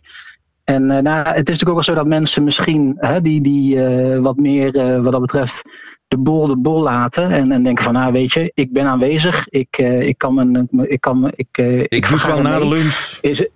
En 0.64 0.86
nou, 0.86 1.18
het 1.18 1.28
is 1.28 1.34
natuurlijk 1.34 1.70
ook 1.70 1.74
wel 1.74 1.84
zo 1.84 1.94
dat 1.94 2.06
mensen 2.08 2.44
misschien 2.44 3.00
die, 3.22 3.42
die 3.42 3.80
wat 4.20 4.38
meer 4.38 5.02
wat 5.02 5.12
dat 5.12 5.22
betreft 5.22 5.62
de 6.08 6.18
bol 6.18 6.48
de 6.48 6.58
bol 6.58 6.82
laten. 6.82 7.32
En, 7.32 7.52
en 7.52 7.64
denken 7.64 7.84
van 7.84 7.94
nou 7.94 8.12
weet 8.12 8.34
je, 8.34 8.52
ik 8.54 8.74
ben 8.74 8.86
aanwezig. 8.86 9.48
Ik, 9.48 9.78
ik 9.78 10.18
kan 10.18 10.34
mijn. 10.34 10.70
Ik, 10.72 11.02
kan, 11.02 11.32
ik, 11.36 11.58
ik, 11.58 11.86
ik 11.94 12.10
doe 12.10 12.28
wel 12.28 12.42
na 12.42 12.60
de 12.60 12.68
lunch. 12.68 13.18
Is, 13.22 13.48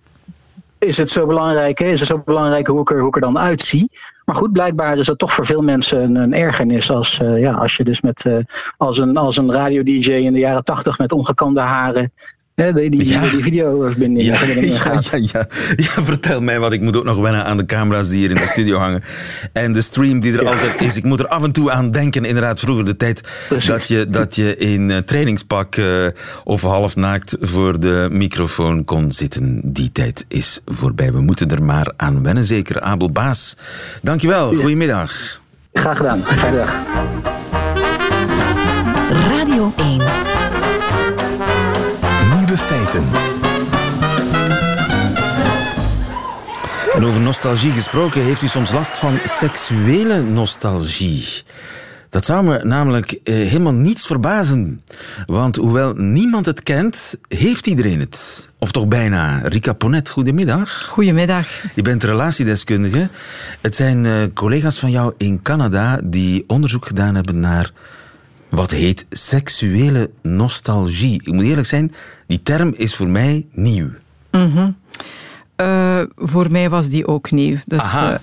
is 0.88 0.98
het 0.98 1.10
zo 1.10 1.26
belangrijk, 1.26 1.80
is 1.80 2.00
het 2.00 2.10
zo 2.10 2.22
belangrijk 2.26 2.68
hoe 2.68 2.82
ik 2.82 2.92
er, 2.92 3.00
hoe 3.00 3.14
er 3.14 3.22
dan 3.22 3.38
uitzie. 3.38 3.92
Maar 4.26 4.36
goed, 4.36 4.52
blijkbaar 4.52 4.98
is 4.98 5.08
het 5.08 5.18
toch 5.18 5.34
voor 5.34 5.46
veel 5.46 5.62
mensen 5.62 6.02
een, 6.02 6.16
een 6.16 6.34
ergernis 6.34 6.92
als, 6.92 7.20
uh, 7.20 7.40
ja, 7.40 7.54
als 7.54 7.78
je 7.78 7.84
dus 7.84 8.02
met, 8.02 8.26
uh, 8.26 8.38
als 8.78 8.98
een, 8.98 9.18
als 9.18 9.38
een 9.38 9.52
radio-dj 9.52 10.12
in 10.12 10.34
de 10.34 10.40
jaren 10.40 10.64
tachtig 10.64 10.98
met 10.98 11.12
ongekamde 11.12 11.60
haren 11.60 12.12
die, 12.58 12.90
die, 12.90 13.08
ja. 13.08 13.22
die 13.22 13.44
videoverbinding 13.44 14.26
ja, 14.26 14.44
ja, 14.46 15.02
ja, 15.12 15.18
ja, 15.18 15.48
ja. 15.76 16.04
vertel 16.04 16.42
mij 16.42 16.60
wat. 16.60 16.74
Ik 16.74 16.82
moet 16.82 16.98
ook 16.98 17.04
nog 17.04 17.18
wennen 17.18 17.46
aan 17.46 17.58
de 17.58 17.66
camera's 17.66 18.10
die 18.10 18.18
hier 18.18 18.30
in 18.30 18.36
de 18.36 18.46
studio 18.46 18.78
hangen. 18.86 19.04
En 19.54 19.74
de 19.74 19.82
stream 19.82 20.20
die 20.20 20.38
er 20.38 20.48
altijd 20.48 20.82
is. 20.82 20.96
Ik 20.96 21.04
moet 21.04 21.20
er 21.20 21.28
af 21.28 21.44
en 21.44 21.52
toe 21.52 21.72
aan 21.72 21.92
denken. 21.92 22.26
Inderdaad, 22.26 22.60
vroeger 22.60 22.86
de 22.86 22.98
tijd 22.98 23.22
dat 23.68 23.88
je, 23.88 24.10
dat 24.10 24.36
je 24.36 24.58
in 24.58 24.90
uh, 24.90 24.98
trainingspak 24.98 25.76
uh, 25.76 26.08
of 26.44 26.62
half 26.62 26.96
naakt 26.96 27.36
voor 27.40 27.80
de 27.80 28.08
microfoon 28.12 28.84
kon 28.84 29.12
zitten. 29.12 29.62
Die 29.64 29.92
tijd 29.92 30.26
is 30.28 30.62
voorbij. 30.66 31.12
We 31.12 31.22
moeten 31.22 31.50
er 31.50 31.64
maar 31.64 31.94
aan 31.98 32.24
wennen. 32.24 32.46
Zeker 32.46 32.82
Abel 32.82 33.12
Baas. 33.12 33.58
Dankjewel. 34.02 34.56
Goedemiddag. 34.56 35.42
Graag 35.74 35.98
gedaan. 35.98 36.20
Fijne 36.20 36.58
dag. 36.58 36.76
Radio 39.30 39.74
1 39.78 40.07
feiten. 42.56 43.04
En 46.94 47.06
over 47.06 47.22
nostalgie 47.22 47.72
gesproken, 47.72 48.22
heeft 48.22 48.42
u 48.42 48.48
soms 48.48 48.72
last 48.72 48.98
van 48.98 49.18
seksuele 49.26 50.22
nostalgie? 50.22 51.44
Dat 52.10 52.26
zou 52.26 52.44
me 52.44 52.64
namelijk 52.64 53.20
eh, 53.24 53.34
helemaal 53.34 53.74
niets 53.74 54.06
verbazen. 54.06 54.82
Want 55.26 55.56
hoewel 55.56 55.94
niemand 55.94 56.46
het 56.46 56.64
kent, 56.64 57.16
heeft 57.28 57.68
iedereen 57.68 58.00
het. 58.00 58.50
Of 58.60 58.72
toch 58.72 58.88
bijna. 58.88 59.40
Rika 59.44 59.74
Ponet, 59.74 60.10
goedemiddag. 60.10 60.84
Goedemiddag. 60.84 61.48
Je 61.76 61.82
bent 61.82 62.04
relatiedeskundige. 62.04 63.10
Het 63.62 63.76
zijn 63.76 64.06
uh, 64.06 64.24
collega's 64.34 64.80
van 64.80 64.92
jou 64.92 65.14
in 65.18 65.42
Canada 65.42 66.00
die 66.04 66.44
onderzoek 66.48 66.86
gedaan 66.86 67.16
hebben 67.16 67.40
naar 67.40 67.72
wat 68.50 68.72
heet 68.72 69.06
seksuele 69.10 70.10
nostalgie. 70.22 71.22
Ik 71.24 71.34
moet 71.34 71.46
eerlijk 71.46 71.68
zijn, 71.68 71.92
die 72.28 72.44
term 72.44 72.74
is 72.78 72.96
voor 72.96 73.08
mij 73.08 73.46
nieuw. 73.52 73.90
Mm 74.32 74.76
Uh, 75.62 76.00
voor 76.16 76.52
mij 76.52 76.70
was 76.70 76.90
die 76.90 77.08
ook 77.08 77.32
nieuw. 77.32 77.58
Dus, 77.66 77.80
Aha. 77.80 78.22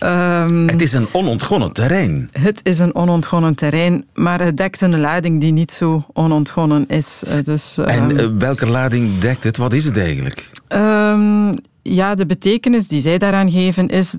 Um, 0.00 0.68
het 0.72 0.80
is 0.80 0.92
een 0.92 1.08
onontgonnen 1.12 1.72
terrein. 1.72 2.28
Het 2.32 2.60
is 2.62 2.78
een 2.78 2.94
onontgonnen 2.94 3.54
terrein, 3.54 4.04
maar 4.14 4.40
het 4.40 4.56
dekt 4.56 4.80
een 4.80 5.00
lading 5.00 5.40
die 5.40 5.52
niet 5.52 5.72
zo 5.72 6.04
onontgonnen 6.12 6.88
is. 6.88 7.22
Dus, 7.44 7.76
um, 7.76 7.84
en 7.84 8.10
uh, 8.10 8.26
welke 8.38 8.66
lading 8.66 9.18
dekt 9.18 9.44
het? 9.44 9.56
Wat 9.56 9.72
is 9.72 9.84
het 9.84 9.96
eigenlijk? 9.96 10.50
Um, 10.68 11.50
ja, 11.84 12.14
de 12.14 12.26
betekenis 12.26 12.88
die 12.88 13.00
zij 13.00 13.18
daaraan 13.18 13.50
geven 13.50 13.88
is... 13.88 14.14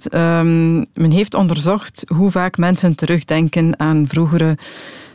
men 0.93 1.11
heeft 1.11 1.33
onderzocht 1.33 2.03
hoe 2.15 2.31
vaak 2.31 2.57
mensen 2.57 2.95
terugdenken 2.95 3.79
aan 3.79 4.07
vroegere 4.07 4.57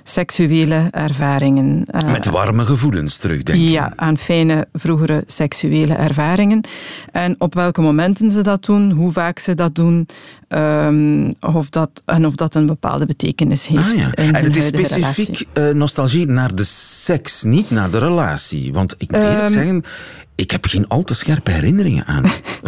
seksuele 0.03 0.89
ervaringen. 0.91 1.87
Uh, 1.95 2.11
Met 2.11 2.27
warme 2.27 2.65
gevoelens 2.65 3.17
terugdenken. 3.17 3.71
Ja, 3.71 3.93
aan 3.97 4.19
fijne 4.19 4.67
vroegere 4.73 5.25
seksuele 5.27 5.95
ervaringen. 5.95 6.61
En 7.13 7.35
op 7.39 7.55
welke 7.55 7.81
momenten 7.81 8.31
ze 8.31 8.43
dat 8.43 8.65
doen, 8.65 8.91
hoe 8.91 9.13
vaak 9.13 9.39
ze 9.39 9.55
dat 9.55 9.75
doen, 9.75 10.07
um, 10.49 11.35
of 11.41 11.69
dat, 11.69 12.03
en 12.05 12.27
of 12.27 12.35
dat 12.35 12.55
een 12.55 12.67
bepaalde 12.67 13.07
betekenis 13.07 13.67
heeft. 13.67 13.83
Ah, 13.83 13.95
ja. 13.95 14.17
in 14.17 14.35
en 14.35 14.45
het 14.45 14.57
is 14.57 14.67
specifiek 14.67 15.45
uh, 15.55 15.71
nostalgie 15.71 16.27
naar 16.27 16.55
de 16.55 16.65
seks, 16.65 17.43
niet 17.43 17.71
naar 17.71 17.91
de 17.91 17.99
relatie. 17.99 18.73
Want 18.73 18.95
ik 18.99 19.11
moet 19.11 19.23
eerlijk 19.23 19.43
um, 19.43 19.49
zeggen, 19.49 19.85
ik 20.41 20.51
heb 20.51 20.67
geen 20.67 20.89
al 20.89 21.03
te 21.03 21.15
scherpe 21.15 21.51
herinneringen 21.51 22.05
aan. 22.07 22.25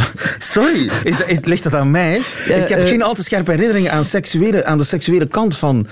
Sorry, 0.38 0.90
is 1.04 1.16
dat, 1.16 1.28
is, 1.28 1.44
ligt 1.44 1.62
dat 1.62 1.74
aan 1.74 1.90
mij? 1.90 2.22
Uh, 2.48 2.62
ik 2.62 2.68
heb 2.68 2.78
uh, 2.78 2.86
geen 2.86 3.02
al 3.02 3.14
te 3.14 3.22
scherpe 3.22 3.50
herinneringen 3.50 3.92
aan, 3.92 4.04
seksuele, 4.04 4.64
aan 4.64 4.78
de 4.78 4.84
seksuele 4.84 5.26
kant 5.26 5.56
van 5.56 5.86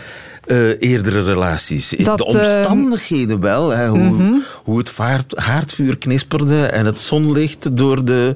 uh, 0.50 0.70
eerdere 0.78 1.22
relaties. 1.22 1.94
Dat, 1.98 2.18
de 2.18 2.24
omstandigheden 2.24 3.40
wel, 3.40 3.70
hè, 3.70 3.88
hoe, 3.88 3.98
mm-hmm. 3.98 4.42
hoe 4.64 4.78
het 4.78 4.90
vaart, 4.90 5.38
haardvuur 5.38 5.98
knisperde 5.98 6.66
en 6.66 6.86
het 6.86 7.00
zonlicht 7.00 7.76
door, 7.76 8.04
de, 8.04 8.34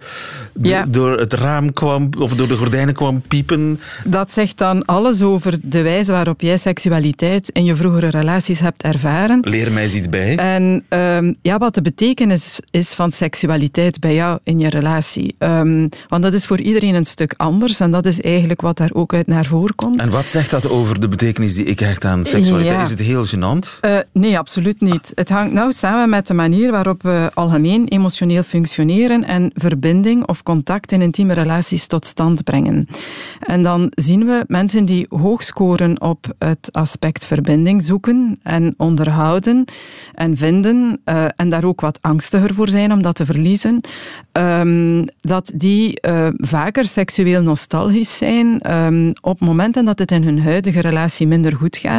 Ja. 0.63 0.85
door 0.89 1.19
het 1.19 1.33
raam 1.33 1.73
kwam 1.73 2.09
of 2.19 2.35
door 2.35 2.49
de 2.49 2.57
gordijnen 2.57 2.95
kwam 2.95 3.23
piepen. 3.29 3.81
Dat 4.05 4.33
zegt 4.33 4.59
dan 4.59 4.85
alles 4.85 5.23
over 5.23 5.59
de 5.63 5.83
wijze 5.83 6.13
waarop 6.13 6.41
jij 6.41 6.57
seksualiteit 6.57 7.51
in 7.53 7.65
je 7.65 7.77
vroegere 7.77 8.09
relaties 8.09 8.61
hebt 8.61 8.83
ervaren. 8.83 9.39
Leer 9.43 9.73
mij 9.73 9.83
eens 9.83 9.95
iets 9.95 10.09
bij. 10.09 10.37
En 10.37 10.85
um, 10.89 11.35
ja, 11.43 11.59
wat 11.59 11.75
de 11.75 11.83
betekenis 11.83 12.61
is 12.71 12.93
van 12.93 13.13
seksualiteit 13.13 14.01
bij 14.01 14.15
jou 14.15 14.39
in 14.45 14.59
je 14.59 14.69
relatie. 14.69 15.35
Um, 15.39 15.89
want 16.09 16.23
dat 16.23 16.35
is 16.35 16.47
voor 16.47 16.61
iedereen 16.61 16.95
een 16.95 17.05
stuk 17.05 17.35
anders 17.37 17.81
en 17.81 17.91
dat 17.91 18.07
is 18.07 18.21
eigenlijk 18.21 18.61
wat 18.61 18.77
daar 18.77 18.91
ook 18.93 19.15
uit 19.15 19.27
naar 19.27 19.45
voren 19.45 19.75
komt. 19.75 20.01
En 20.01 20.11
wat 20.11 20.29
zegt 20.29 20.51
dat 20.51 20.69
over 20.69 21.01
de 21.01 21.09
betekenis 21.09 21.55
die 21.55 21.65
ik 21.65 21.81
hecht 21.81 22.04
aan 22.05 22.25
seksualiteit? 22.25 22.77
Ja. 22.77 22.83
Is 22.83 22.91
het 22.91 22.99
heel 22.99 23.27
gênant? 23.27 23.81
Uh, 23.81 23.97
nee, 24.13 24.39
absoluut 24.39 24.81
niet. 24.81 25.13
Het 25.15 25.29
hangt 25.29 25.53
nauw 25.53 25.71
samen 25.71 26.09
met 26.09 26.27
de 26.27 26.35
manier 26.35 26.71
waarop 26.71 27.03
we 27.03 27.31
algemeen 27.35 27.89
emotioneel 27.89 28.43
functioneren 28.43 29.25
en 29.25 29.51
verbinding 29.55 30.27
of 30.27 30.43
contact 30.43 30.93
in 30.93 31.03
intieme 31.03 31.33
relaties 31.33 31.87
tot 31.87 32.07
stand 32.07 32.45
brengen. 32.45 32.89
En 33.41 33.63
dan 33.63 33.93
zien 33.95 34.27
we 34.27 34.45
mensen 34.47 34.85
die 34.85 35.07
hoog 35.09 35.43
scoren 35.43 36.01
op 36.01 36.35
het 36.39 36.69
aspect 36.73 37.25
verbinding 37.25 37.83
zoeken 37.83 38.39
en 38.43 38.75
onderhouden 38.77 39.65
en 40.15 40.37
vinden 40.37 41.01
uh, 41.05 41.25
en 41.37 41.49
daar 41.49 41.65
ook 41.65 41.81
wat 41.81 41.99
angstiger 42.01 42.55
voor 42.55 42.69
zijn 42.69 42.93
om 42.93 43.03
dat 43.03 43.15
te 43.15 43.27
verliezen, 43.27 43.81
um, 44.33 45.05
dat 45.21 45.53
die 45.55 45.99
uh, 46.09 46.29
vaker 46.37 46.85
seksueel 46.85 47.43
nostalgisch 47.43 48.17
zijn 48.17 48.73
um, 48.73 49.13
op 49.21 49.41
momenten 49.41 49.85
dat 49.85 49.99
het 49.99 50.11
in 50.11 50.23
hun 50.23 50.43
huidige 50.43 50.81
relatie 50.81 51.27
minder 51.27 51.57
goed 51.57 51.77
gaat 51.77 51.94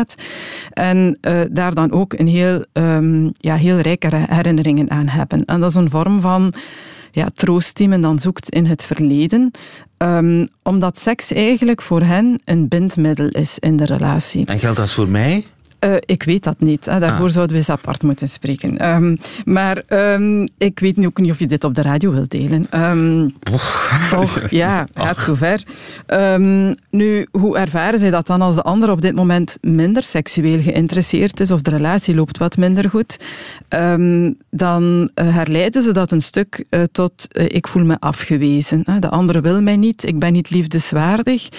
en 0.70 1.18
uh, 1.22 1.40
daar 1.52 1.74
dan 1.74 1.92
ook 1.92 2.14
een 2.14 2.28
heel, 2.28 2.66
um, 2.74 3.32
ja, 3.34 3.56
heel 3.56 3.78
rijke 3.78 4.26
herinneringen 4.30 4.92
aan 4.92 5.08
hebben. 5.08 5.46
En 5.46 5.60
dat 5.60 5.70
is 5.70 5.76
een 5.76 5.90
vorm 5.90 6.22
van 6.22 6.54
ja, 7.12 7.28
troost 7.34 7.78
die 7.78 7.88
men 7.88 8.02
dan 8.02 8.20
zoekt 8.20 8.50
in 8.50 8.66
het 8.66 8.84
verleden. 8.84 9.52
Um, 9.98 10.48
omdat 10.64 11.00
seks 11.00 11.32
eigenlijk 11.32 11.82
voor 11.82 12.02
hen 12.02 12.42
een 12.46 12.68
bindmiddel 12.68 13.28
is 13.28 13.60
in 13.60 13.78
de 13.78 13.86
relatie. 13.86 14.46
En 14.46 14.60
geldt 14.60 14.78
dat 14.78 14.92
voor 14.92 15.10
mij? 15.10 15.46
Uh, 15.80 15.96
ik 16.00 16.24
weet 16.24 16.44
dat 16.44 16.60
niet. 16.60 16.86
Hè. 16.86 17.00
Daarvoor 17.00 17.26
Ah. 17.26 17.32
zouden 17.32 17.56
we 17.56 17.62
eens 17.62 17.70
apart 17.70 18.04
moeten 18.04 18.30
spreken. 18.30 18.90
Um, 18.90 19.18
maar 19.46 19.82
um, 19.90 20.48
ik 20.58 20.80
weet 20.80 20.98
nu 20.98 21.06
ook 21.06 21.18
niet 21.20 21.32
of 21.32 21.40
je 21.40 21.48
dit 21.48 21.64
op 21.64 21.74
de 21.74 21.82
radio 21.82 22.12
wilt 22.12 22.30
delen. 22.32 22.68
Um, 22.90 23.34
och, 23.52 24.42
ja, 24.50 24.88
gaat 24.94 25.20
zover. 25.20 25.64
nu, 26.90 27.28
hoe 27.32 27.58
ervaren 27.58 28.00
zij 28.00 28.10
dat 28.10 28.28
dan 28.28 28.42
als 28.42 28.56
de 28.56 28.62
ander 28.62 28.92
op 28.92 29.02
dit 29.02 29.16
moment 29.16 29.58
minder 29.62 30.04
seksueel 30.04 30.62
geïnteresseerd 30.62 31.40
is 31.40 31.52
of 31.52 31.62
de 31.62 31.70
relatie 31.70 32.16
loopt 32.16 32.38
wat 32.38 32.58
minder 32.58 32.90
goed? 32.90 33.18
dan 34.50 35.10
uh, 35.22 35.36
herleiden 35.36 35.84
ze 35.84 35.92
dat 35.92 36.12
een 36.12 36.22
stuk 36.22 36.66
uh, 36.70 36.82
tot 36.92 37.28
uh, 37.32 37.46
ik 37.48 37.68
voel 37.68 37.84
me 37.86 37.96
afgewezen. 38.00 38.82
Hè. 38.86 39.00
De 39.00 39.10
andere 39.10 39.42
wil 39.42 39.62
mij 39.62 39.78
niet, 39.78 40.08
ik 40.08 40.20
ben 40.20 40.34
niet 40.34 40.50
liefdeswaardig. 40.50 41.50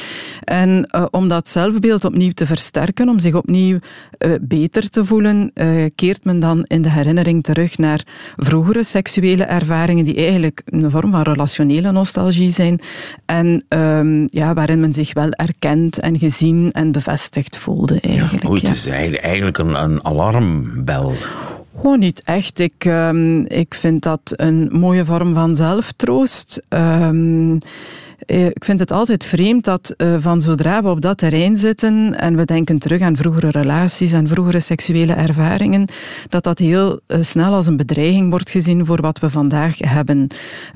En 0.44 0.88
om 1.10 1.28
dat 1.28 1.48
zelfbeeld 1.48 2.04
opnieuw 2.04 2.30
te 2.30 2.46
versterken, 2.46 3.08
om 3.08 3.18
zich 3.18 3.34
opnieuw 3.34 3.78
uh, 4.18 4.34
beter 4.40 4.90
te 4.90 5.04
voelen, 5.04 5.50
uh, 5.54 5.84
keert 5.94 6.24
men 6.24 6.40
dan 6.40 6.64
in 6.64 6.82
de 6.82 6.90
herinnering 6.90 7.42
terug 7.42 7.78
naar 7.78 8.06
vroegere 8.36 8.84
seksuele 8.84 9.44
ervaringen 9.44 10.04
die 10.04 10.16
eigenlijk 10.16 10.62
een 10.64 10.90
vorm 10.90 11.10
van 11.10 11.22
relationele 11.22 11.92
nostalgie 11.92 12.50
zijn 12.50 12.80
en 13.24 13.64
um, 13.68 14.28
ja, 14.30 14.54
waarin 14.54 14.80
men 14.80 14.92
zich 14.92 15.14
wel 15.14 15.30
erkend 15.30 15.98
en 15.98 16.18
gezien 16.18 16.72
en 16.72 16.92
bevestigd 16.92 17.56
voelde 17.56 18.00
eigenlijk. 18.00 18.62
Ja, 18.62 18.68
het 18.68 18.76
is 18.76 18.86
eigenlijk 18.86 19.58
een, 19.58 19.82
een 19.82 20.04
alarmbel. 20.04 21.12
Gewoon 21.76 21.98
niet 21.98 22.22
echt. 22.24 22.58
Ik, 22.58 22.84
um, 22.84 23.46
ik 23.46 23.74
vind 23.74 24.02
dat 24.02 24.32
een 24.36 24.68
mooie 24.72 25.04
vorm 25.04 25.34
van 25.34 25.56
zelftroost. 25.56 26.62
Um, 26.68 27.58
ik 28.26 28.64
vind 28.64 28.80
het 28.80 28.90
altijd 28.90 29.24
vreemd 29.24 29.64
dat 29.64 29.94
uh, 29.96 30.16
van 30.18 30.42
zodra 30.42 30.82
we 30.82 30.88
op 30.88 31.00
dat 31.00 31.18
terrein 31.18 31.56
zitten 31.56 32.18
en 32.18 32.36
we 32.36 32.44
denken 32.44 32.78
terug 32.78 33.00
aan 33.00 33.16
vroegere 33.16 33.50
relaties 33.50 34.12
en 34.12 34.26
vroegere 34.26 34.60
seksuele 34.60 35.12
ervaringen, 35.12 35.88
dat 36.28 36.42
dat 36.42 36.58
heel 36.58 37.00
uh, 37.06 37.18
snel 37.20 37.54
als 37.54 37.66
een 37.66 37.76
bedreiging 37.76 38.30
wordt 38.30 38.50
gezien 38.50 38.86
voor 38.86 39.00
wat 39.00 39.18
we 39.18 39.30
vandaag 39.30 39.78
hebben. 39.78 40.26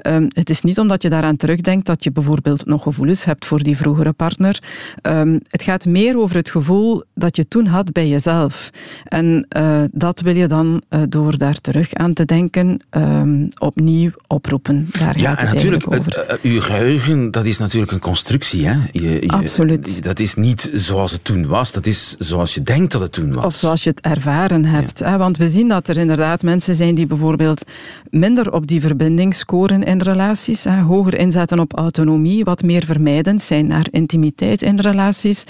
Um, 0.03 0.27
het 0.29 0.51
is 0.51 0.63
niet 0.63 0.79
omdat 0.79 1.03
je 1.03 1.09
daaraan 1.09 1.37
terugdenkt 1.37 1.87
dat 1.87 2.05
je 2.05 2.13
bijvoorbeeld 2.13 2.67
nog 2.67 2.83
gevoelens 2.83 3.25
hebt 3.25 3.47
voor 3.47 3.63
die 3.63 3.77
vroegere 3.77 4.13
partner. 4.13 4.63
Um, 5.03 5.41
het 5.49 5.63
gaat 5.63 5.87
meer 5.87 6.19
over 6.19 6.37
het 6.37 6.51
gevoel 6.51 7.03
dat 7.15 7.37
je 7.37 7.49
toen 7.49 7.67
had 7.67 7.93
bij 7.93 8.09
jezelf. 8.09 8.71
En 9.05 9.47
dat 9.93 10.21
wil 10.21 10.37
je 10.37 10.47
dan 10.47 10.83
door 11.09 11.39
daar 11.39 11.61
terug 11.61 11.95
aan 11.95 12.13
te 12.13 12.25
denken 12.25 12.85
um, 12.91 13.49
opnieuw 13.59 14.11
oproepen. 14.27 14.89
Daar 14.99 15.19
ja, 15.19 15.29
gaat 15.29 15.39
en 15.39 15.47
het 15.47 15.55
natuurlijk, 15.55 15.93
over. 15.93 16.39
uw 16.43 16.61
geheugen 16.61 17.31
dat 17.41 17.49
is 17.49 17.59
natuurlijk 17.59 17.93
een 17.93 17.99
constructie. 17.99 18.67
Hè? 18.67 18.75
Je, 18.93 19.11
je, 19.11 19.29
Absoluut. 19.29 20.03
Dat 20.03 20.19
is 20.19 20.35
niet 20.35 20.71
zoals 20.75 21.13
het 21.13 21.25
toen 21.25 21.47
was, 21.47 21.73
dat 21.73 21.87
is 21.87 22.15
zoals 22.19 22.55
je 22.55 22.63
denkt 22.63 22.93
dat 22.93 23.01
het 23.01 23.13
toen 23.13 23.33
was. 23.33 23.45
Of 23.45 23.55
zoals 23.55 23.85
je 23.85 23.91
het 23.91 24.01
ervaren 24.01 24.65
hebt. 24.65 24.99
Ja. 24.99 25.11
Hè? 25.11 25.17
Want 25.17 25.37
we 25.37 25.49
zien 25.49 25.69
dat 25.69 25.89
er 25.89 25.97
inderdaad 25.97 26.43
mensen 26.43 26.77
zijn 26.77 26.95
die 26.95 27.07
bijvoorbeeld 27.07 27.63
minder 28.11 28.53
op 28.53 28.67
die 28.67 28.81
verbinding 28.81 29.35
scoren 29.35 29.83
in 29.83 30.01
relaties, 30.01 30.65
hè? 30.65 30.81
hoger 30.81 31.19
inzetten 31.19 31.59
op 31.59 31.79
autonomie, 31.79 32.45
wat 32.45 32.63
meer 32.63 32.85
vermijdend 32.85 33.43
zijn 33.43 33.67
naar 33.67 33.87
intimiteit 33.91 34.63
in 34.63 34.81
relaties. 34.81 35.45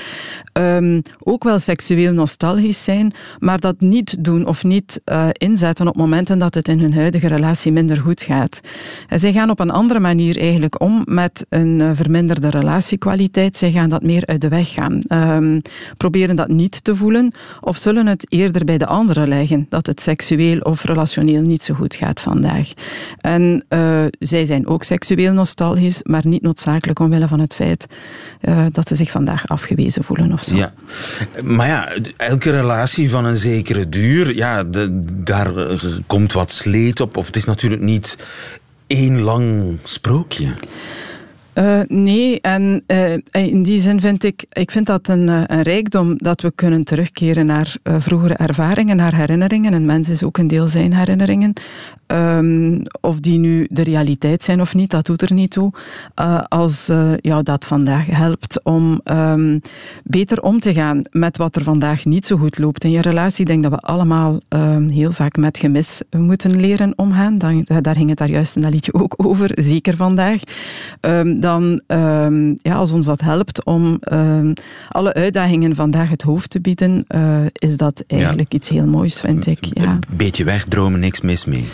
Um, 0.53 1.03
ook 1.19 1.45
wel 1.45 1.59
seksueel 1.59 2.13
nostalgisch 2.13 2.85
zijn, 2.85 3.13
maar 3.39 3.61
dat 3.61 3.81
niet 3.81 4.25
doen 4.25 4.47
of 4.47 4.65
niet 4.65 5.01
uh, 5.05 5.27
inzetten 5.33 5.89
op 5.89 5.97
momenten 5.97 6.39
dat 6.39 6.55
het 6.55 6.69
in 6.69 6.81
hun 6.81 6.95
huidige 6.95 7.29
relatie 7.29 7.73
minder 7.73 7.97
goed 7.97 8.23
gaat. 8.23 8.61
En 9.09 9.21
zij 9.21 9.33
gaan 9.33 9.51
op 9.51 9.61
een 9.61 9.71
andere 9.71 10.01
manier 10.01 10.39
eigenlijk 10.39 10.81
om 10.81 11.03
met 11.05 11.47
een 11.49 11.80
een 11.81 11.97
verminderde 11.97 12.51
relatiekwaliteit. 12.51 13.57
Zij 13.57 13.71
gaan 13.71 13.89
dat 13.89 14.03
meer 14.03 14.27
uit 14.27 14.41
de 14.41 14.49
weg 14.49 14.73
gaan. 14.73 14.99
Um, 15.09 15.63
proberen 15.97 16.37
dat 16.37 16.49
niet 16.49 16.85
te 16.85 16.97
voelen 16.97 17.35
of 17.61 17.77
zullen 17.77 18.07
het 18.07 18.27
eerder 18.29 18.65
bij 18.65 18.79
de 18.79 18.87
anderen 18.87 19.29
leggen 19.29 19.67
dat 19.69 19.87
het 19.87 20.01
seksueel 20.01 20.59
of 20.59 20.85
relationeel 20.85 21.43
niet 21.43 21.63
zo 21.63 21.75
goed 21.75 21.95
gaat 21.95 22.21
vandaag. 22.21 22.73
En 23.21 23.65
uh, 23.69 24.05
zij 24.19 24.47
zijn 24.47 24.67
ook 24.67 24.85
seksueel 24.85 25.33
nostalgisch, 25.33 26.03
maar 26.03 26.27
niet 26.27 26.43
noodzakelijk 26.43 26.99
omwille 26.99 27.29
van 27.29 27.41
het 27.41 27.55
feit 27.55 27.87
uh, 28.43 28.67
dat 28.73 28.89
ze 28.89 28.95
zich 28.95 29.11
vandaag 29.11 29.49
afgewezen 29.49 30.05
voelen 30.05 30.33
of 30.33 30.43
zo. 30.43 30.55
Ja, 30.55 30.73
maar 31.43 31.67
ja, 31.67 31.89
elke 32.17 32.51
relatie 32.51 33.11
van 33.11 33.25
een 33.25 33.37
zekere 33.37 33.89
duur, 33.89 34.37
ja, 34.37 34.65
daar 35.03 35.53
komt 36.07 36.33
wat 36.33 36.53
sleet 36.53 37.01
op. 37.01 37.17
Of 37.17 37.27
het 37.27 37.37
is 37.37 37.45
natuurlijk 37.45 37.83
niet 37.83 38.17
één 38.87 39.21
lang 39.21 39.77
sprookje. 39.85 40.55
Uh, 41.55 41.81
nee, 41.89 42.41
en 42.41 42.83
uh, 42.87 43.13
in 43.31 43.63
die 43.63 43.81
zin 43.81 44.01
vind 44.01 44.25
ik, 44.25 44.45
ik 44.53 44.71
vind 44.71 44.87
dat 44.87 45.09
een, 45.09 45.29
een 45.29 45.63
rijkdom 45.63 46.15
dat 46.19 46.41
we 46.41 46.53
kunnen 46.55 46.85
terugkeren 46.85 47.47
naar 47.47 47.77
vroegere 47.83 48.35
ervaringen, 48.35 48.97
naar 48.97 49.15
herinneringen. 49.15 49.73
En 49.73 49.87
mens 49.87 50.09
is 50.09 50.23
ook 50.23 50.39
een 50.39 50.47
deel 50.47 50.69
zijn 50.69 50.95
herinneringen. 50.95 51.53
Um, 52.07 52.83
of 53.01 53.21
die 53.21 53.39
nu 53.39 53.67
de 53.71 53.83
realiteit 53.83 54.43
zijn 54.43 54.61
of 54.61 54.75
niet, 54.75 54.91
dat 54.91 55.07
doet 55.07 55.23
er 55.23 55.33
niet 55.33 55.51
toe. 55.51 55.73
als 56.49 56.91
jou 57.21 57.43
dat 57.43 57.65
vandaag 57.65 58.07
helpt 58.07 58.63
om 58.63 59.01
um, 59.05 59.61
beter 60.05 60.43
om 60.43 60.61
te 60.61 60.73
gaan 60.73 61.03
met 61.11 61.37
wat 61.37 61.57
er 61.57 61.63
vandaag 61.63 62.05
niet 62.05 62.27
zo 62.27 62.37
goed 62.37 62.59
loopt 62.59 62.85
in 62.85 62.91
je 62.91 63.01
relatie. 63.01 63.45
Denk 63.45 63.63
dat 63.63 63.73
we 63.73 63.79
allemaal 63.79 64.41
um, 64.49 64.89
heel 64.89 65.13
vaak 65.13 65.37
met 65.37 65.59
gemis 65.59 66.03
moeten 66.11 66.61
leren 66.61 66.93
omgaan. 66.97 67.39
Dan, 67.39 67.67
daar 67.81 67.97
ging 67.97 68.09
het 68.09 68.19
daar 68.19 68.31
juist 68.31 68.57
in 68.57 68.63
dat 68.63 68.73
liedje 68.73 68.95
ook 68.95 69.15
over, 69.17 69.51
zeker 69.55 69.97
vandaag 69.97 70.41
dan, 71.41 71.81
um, 71.87 72.57
ja, 72.59 72.75
als 72.75 72.93
ons 72.93 73.07
dat 73.07 73.21
helpt 73.21 73.65
om 73.65 73.99
um, 74.13 74.53
alle 74.89 75.15
uitdagingen 75.15 75.75
vandaag 75.75 76.09
het 76.09 76.23
hoofd 76.23 76.51
te 76.51 76.61
bieden, 76.61 77.05
uh, 77.09 77.21
is 77.53 77.77
dat 77.77 78.05
eigenlijk 78.07 78.53
ja. 78.53 78.59
iets 78.59 78.69
heel 78.69 78.87
moois, 78.87 79.21
vind 79.21 79.47
ik. 79.47 79.59
Ja. 79.71 79.99
Een 80.11 80.17
beetje 80.17 80.45
wegdromen, 80.45 81.01
niks 81.01 81.21
mis 81.21 81.45
mee? 81.45 81.65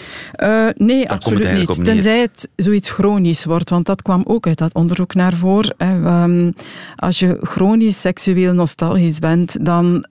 Uh, 0.42 0.66
nee, 0.76 1.06
Daar 1.06 1.16
absoluut 1.16 1.52
niet. 1.52 1.84
Tenzij 1.84 2.20
het 2.20 2.48
zoiets 2.56 2.90
chronisch 2.90 3.44
wordt, 3.44 3.70
want 3.70 3.86
dat 3.86 4.02
kwam 4.02 4.22
ook 4.26 4.46
uit 4.46 4.58
dat 4.58 4.74
onderzoek 4.74 5.14
naar 5.14 5.32
voren. 5.32 5.74
Um, 6.22 6.54
als 6.96 7.18
je 7.18 7.38
chronisch 7.40 8.00
seksueel 8.00 8.54
nostalgisch 8.54 9.18
bent, 9.18 9.56
dan 9.60 10.06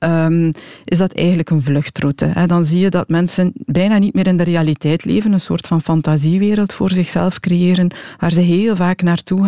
is 0.86 0.98
dat 0.98 1.14
eigenlijk 1.14 1.50
een 1.50 1.64
vluchtroute. 1.64 2.26
Hè. 2.26 2.46
Dan 2.46 2.66
zie 2.66 2.80
je 2.80 2.90
dat 2.90 3.10
mensen 3.10 3.54
bijna 3.56 3.98
niet 3.98 4.14
meer 4.14 4.28
in 4.28 4.38
de 4.38 4.44
realiteit 4.44 5.06
leven, 5.06 5.34
een 5.34 5.40
soort 5.40 5.68
van 5.68 5.82
fantasiewereld 5.82 6.74
voor 6.74 6.92
zichzelf 6.92 7.40
creëren, 7.40 7.92
waar 8.20 8.32
ze 8.32 8.42
heel 8.42 8.76
vaak 8.76 9.02
naartoe 9.02 9.45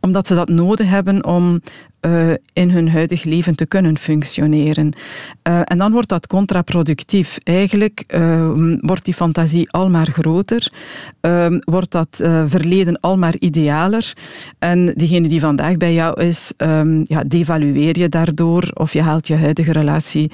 omdat 0.00 0.26
ze 0.26 0.34
dat 0.34 0.48
nodig 0.48 0.88
hebben 0.88 1.24
om 1.24 1.60
uh, 2.00 2.30
in 2.52 2.70
hun 2.70 2.90
huidig 2.90 3.24
leven 3.24 3.54
te 3.54 3.66
kunnen 3.66 3.98
functioneren. 3.98 4.92
Uh, 5.48 5.60
en 5.64 5.78
dan 5.78 5.92
wordt 5.92 6.08
dat 6.08 6.26
contraproductief. 6.26 7.38
Eigenlijk 7.42 8.04
uh, 8.08 8.52
wordt 8.80 9.04
die 9.04 9.14
fantasie 9.14 9.70
al 9.70 9.90
maar 9.90 10.06
groter, 10.06 10.72
wordt 11.60 11.90
dat 11.90 12.20
verleden 12.46 13.00
al 13.00 13.18
maar 13.18 13.36
idealer. 13.38 14.12
En 14.58 14.92
diegene 14.96 15.28
die 15.28 15.40
vandaag 15.40 15.76
bij 15.76 15.94
jou 15.94 16.20
is, 16.20 16.52
um, 16.56 17.04
ja, 17.06 17.24
devalueer 17.24 17.98
je 17.98 18.08
daardoor 18.08 18.70
of 18.74 18.92
je 18.92 19.02
haalt 19.02 19.26
je 19.26 19.34
huidige 19.34 19.72
relatie 19.72 20.30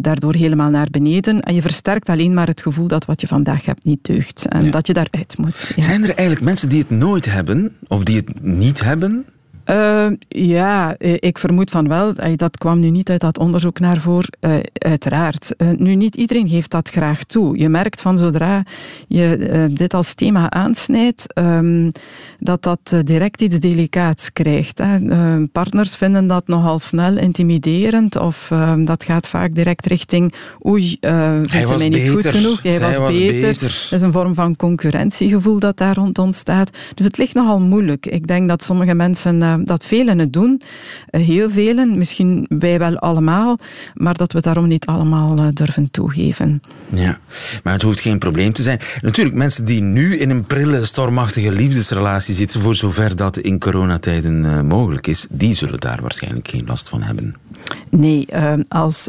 daardoor 0.00 0.34
helemaal 0.34 0.70
naar 0.70 0.88
beneden. 0.90 1.40
En 1.40 1.54
je 1.54 1.62
versterkt 1.62 2.08
alleen 2.08 2.34
maar 2.34 2.46
het 2.46 2.62
gevoel 2.62 2.86
dat 2.86 3.04
wat 3.04 3.20
je 3.20 3.26
vandaag 3.26 3.64
hebt 3.64 3.84
niet 3.84 4.04
deugt 4.04 4.46
en 4.46 4.64
ja. 4.64 4.70
dat 4.70 4.86
je 4.86 4.92
daaruit 4.92 5.38
moet. 5.38 5.72
Ja. 5.76 5.82
Zijn 5.82 6.02
er 6.02 6.14
eigenlijk 6.14 6.40
mensen 6.40 6.68
die 6.68 6.80
het 6.80 6.90
nooit 6.90 7.24
hebben 7.24 7.76
of 7.88 8.04
die 8.04 8.16
het 8.16 8.42
niet 8.42 8.80
hebben? 8.80 9.26
Uh, 9.66 10.06
ja, 10.28 10.96
eh, 10.98 11.14
ik 11.18 11.38
vermoed 11.38 11.70
van 11.70 11.88
wel. 11.88 12.14
Dat 12.36 12.58
kwam 12.58 12.80
nu 12.80 12.90
niet 12.90 13.10
uit 13.10 13.20
dat 13.20 13.38
onderzoek 13.38 13.80
naar 13.80 14.00
voor, 14.00 14.24
uh, 14.40 14.54
uiteraard. 14.72 15.54
Uh, 15.58 15.68
nu, 15.76 15.94
niet 15.94 16.16
iedereen 16.16 16.48
geeft 16.48 16.70
dat 16.70 16.88
graag 16.88 17.24
toe. 17.24 17.58
Je 17.58 17.68
merkt 17.68 18.00
van 18.00 18.18
zodra 18.18 18.64
je 19.08 19.68
dit 19.70 19.94
als 19.94 20.14
thema 20.14 20.50
aansnijdt, 20.50 21.38
um, 21.38 21.92
dat 22.38 22.62
dat 22.62 22.94
direct 23.04 23.40
iets 23.40 23.58
delicaats 23.58 24.32
krijgt. 24.32 24.78
Hè. 24.78 24.98
partners 25.46 25.96
vinden 25.96 26.26
dat 26.26 26.46
nogal 26.46 26.78
snel 26.78 27.16
intimiderend 27.16 28.16
of 28.16 28.48
ehm, 28.50 28.84
dat 28.84 29.04
gaat 29.04 29.28
vaak 29.28 29.54
direct 29.54 29.86
richting 29.86 30.34
oei, 30.66 30.96
vindt 31.46 31.68
ze 31.68 31.74
mij 31.78 31.88
niet 31.88 32.10
goed 32.10 32.26
genoeg? 32.26 32.62
Jij 32.62 32.80
was, 32.80 32.96
was 32.96 33.18
beter. 33.18 33.40
beter. 33.40 33.86
Dat 33.90 33.98
is 33.98 34.00
een 34.00 34.12
vorm 34.12 34.34
van 34.34 34.56
concurrentiegevoel 34.56 35.58
dat 35.58 35.76
daar 35.76 35.94
rond 35.94 36.18
ontstaat. 36.18 36.70
Dus 36.94 37.06
het 37.06 37.18
ligt 37.18 37.34
nogal 37.34 37.60
moeilijk. 37.60 38.06
Ik 38.06 38.26
denk 38.26 38.48
dat 38.48 38.62
sommige 38.62 38.94
mensen 38.94 39.51
dat 39.60 39.84
velen 39.84 40.18
het 40.18 40.32
doen. 40.32 40.60
Eh, 41.06 41.24
heel 41.24 41.50
velen, 41.50 41.98
misschien 41.98 42.46
wij 42.48 42.78
wel 42.78 42.98
allemaal, 42.98 43.58
maar 43.94 44.14
dat 44.14 44.32
we 44.32 44.40
daarom 44.40 44.68
niet 44.68 44.86
allemaal 44.86 45.38
eh, 45.38 45.46
durven 45.52 45.90
toegeven. 45.90 46.62
Ja, 46.88 47.18
maar 47.62 47.72
het 47.72 47.82
hoeft 47.82 48.00
geen 48.00 48.18
probleem 48.18 48.52
te 48.52 48.62
zijn. 48.62 48.80
Natuurlijk, 49.00 49.36
mensen 49.36 49.64
die 49.64 49.82
nu 49.82 50.16
in 50.16 50.30
een 50.30 50.44
prille, 50.44 50.84
stormachtige 50.84 51.52
liefdesrelatie 51.52 52.34
zitten, 52.34 52.60
voor 52.60 52.74
zover 52.74 53.16
dat 53.16 53.38
in 53.38 53.58
coronatijden 53.58 54.66
mogelijk 54.66 55.06
is, 55.06 55.26
die 55.30 55.54
zullen 55.54 55.80
daar 55.80 56.00
waarschijnlijk 56.02 56.48
geen 56.48 56.64
last 56.66 56.88
van 56.88 57.02
hebben. 57.02 57.34
Nee, 57.90 58.28
als 58.68 59.08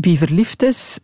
wie 0.00 0.18
verliefd 0.18 0.62
is, 0.62 0.98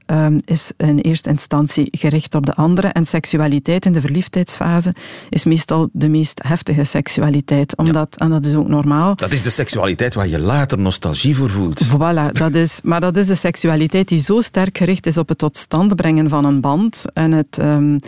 is 0.44 0.72
in 0.76 0.98
eerste 0.98 1.30
instantie 1.30 1.88
gericht 1.90 2.34
op 2.34 2.46
de 2.46 2.54
andere. 2.54 2.88
En 2.88 3.06
seksualiteit 3.06 3.86
in 3.86 3.92
de 3.92 4.00
verliefdheidsfase 4.00 4.94
is 5.30 5.44
meestal 5.44 5.88
de 5.92 6.08
meest 6.08 6.42
heftige 6.42 6.84
seksualiteit. 6.84 7.76
Omdat, 7.76 8.14
ja. 8.18 8.24
En 8.24 8.30
dat 8.30 8.44
is 8.44 8.54
ook 8.54 8.68
normaal. 8.76 9.14
Dat 9.14 9.32
is 9.32 9.42
de 9.42 9.50
seksualiteit 9.50 10.14
waar 10.14 10.28
je 10.28 10.38
later 10.38 10.78
nostalgie 10.78 11.36
voor 11.36 11.50
voelt. 11.50 11.84
Voilà, 11.84 12.32
dat 12.32 12.54
is, 12.54 12.80
maar 12.82 13.00
dat 13.00 13.16
is 13.16 13.26
de 13.26 13.34
seksualiteit 13.34 14.08
die 14.08 14.20
zo 14.20 14.40
sterk 14.40 14.78
gericht 14.78 15.06
is 15.06 15.18
op 15.18 15.28
het 15.28 15.38
tot 15.38 15.56
stand 15.56 15.96
brengen 15.96 16.28
van 16.28 16.44
een 16.44 16.60
band 16.60 17.04
en 17.12 17.32
het 17.32 17.58
um, 17.60 17.98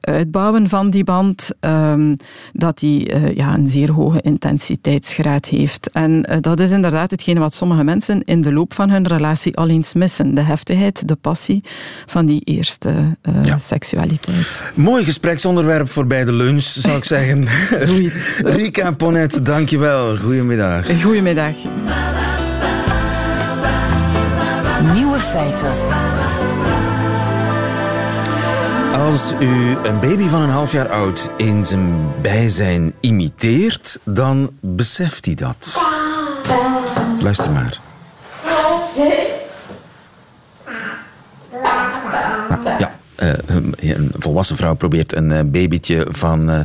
uitbouwen 0.00 0.68
van 0.68 0.90
die 0.90 1.04
band, 1.04 1.50
um, 1.60 2.16
dat 2.52 2.78
die 2.78 3.14
uh, 3.14 3.34
ja, 3.34 3.54
een 3.54 3.68
zeer 3.68 3.90
hoge 3.90 4.20
intensiteitsgraad 4.20 5.46
heeft. 5.46 5.90
En 5.90 6.26
uh, 6.30 6.36
dat 6.40 6.60
is 6.60 6.70
inderdaad 6.70 7.10
hetgene 7.10 7.40
wat 7.40 7.54
sommige 7.54 7.84
mensen 7.84 8.24
in 8.24 8.40
de 8.40 8.52
loop 8.52 8.74
van 8.74 8.90
hun 8.90 9.06
relatie 9.06 9.56
al 9.56 9.68
eens 9.68 9.94
missen. 9.94 10.34
De 10.34 10.40
heftigheid, 10.40 11.08
de 11.08 11.16
passie 11.16 11.64
van 12.06 12.26
die 12.26 12.40
eerste 12.44 12.88
uh, 12.88 13.44
ja. 13.44 13.58
seksualiteit. 13.58 14.62
Mooi 14.74 15.04
gespreksonderwerp 15.04 15.90
voor 15.90 16.06
bij 16.06 16.24
de 16.24 16.32
lunch, 16.32 16.64
zou 16.64 16.96
ik 16.96 17.04
zeggen. 17.04 17.46
Zoiets. 17.86 18.40
Rika 18.44 18.92
Ponet, 18.92 19.44
dankjewel. 19.44 20.15
Goedemiddag. 20.20 21.00
Goedemiddag. 21.02 21.54
Nieuwe 24.94 25.18
feiten. 25.18 25.72
Als 28.92 29.32
u 29.40 29.76
een 29.82 30.00
baby 30.00 30.28
van 30.28 30.40
een 30.40 30.50
half 30.50 30.72
jaar 30.72 30.88
oud 30.88 31.30
in 31.36 31.66
zijn 31.66 32.12
bijzijn 32.22 32.94
imiteert, 33.00 33.98
dan 34.04 34.50
beseft 34.60 35.24
hij 35.24 35.34
dat. 35.34 35.80
Luister 37.20 37.50
maar. 37.50 37.80
Nou, 42.48 42.78
ja, 42.78 42.95
uh, 43.22 43.32
een 43.76 44.10
volwassen 44.18 44.56
vrouw 44.56 44.74
probeert 44.74 45.14
een 45.14 45.30
uh, 45.30 45.40
babytje 45.44 46.06
van 46.10 46.50
uh, 46.50 46.60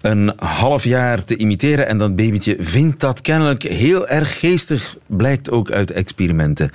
een 0.00 0.32
half 0.36 0.84
jaar 0.84 1.24
te 1.24 1.36
imiteren 1.36 1.86
en 1.86 1.98
dat 1.98 2.16
babytje 2.16 2.56
vindt 2.60 3.00
dat 3.00 3.20
kennelijk 3.20 3.62
heel 3.62 4.08
erg 4.08 4.38
geestig, 4.38 4.96
blijkt 5.06 5.50
ook 5.50 5.70
uit 5.70 5.90
experimenten 5.90 6.70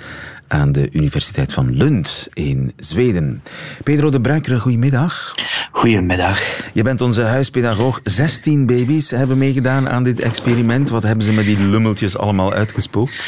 aan 0.48 0.72
de 0.72 0.88
Universiteit 0.92 1.52
van 1.52 1.76
Lund 1.76 2.28
in 2.32 2.72
Zweden. 2.76 3.42
Pedro 3.84 4.10
de 4.10 4.20
Bruikere, 4.20 4.60
goedemiddag. 4.60 5.34
Goedemiddag. 5.72 6.40
Je 6.72 6.82
bent 6.82 7.00
onze 7.00 7.22
huispedagoog. 7.22 8.00
16 8.04 8.66
baby's 8.66 9.10
hebben 9.10 9.38
meegedaan 9.38 9.88
aan 9.88 10.04
dit 10.04 10.20
experiment. 10.20 10.88
Wat 10.88 11.02
hebben 11.02 11.24
ze 11.24 11.32
met 11.32 11.44
die 11.44 11.58
lummeltjes 11.58 12.16
allemaal 12.16 12.52
uitgespookt? 12.52 13.24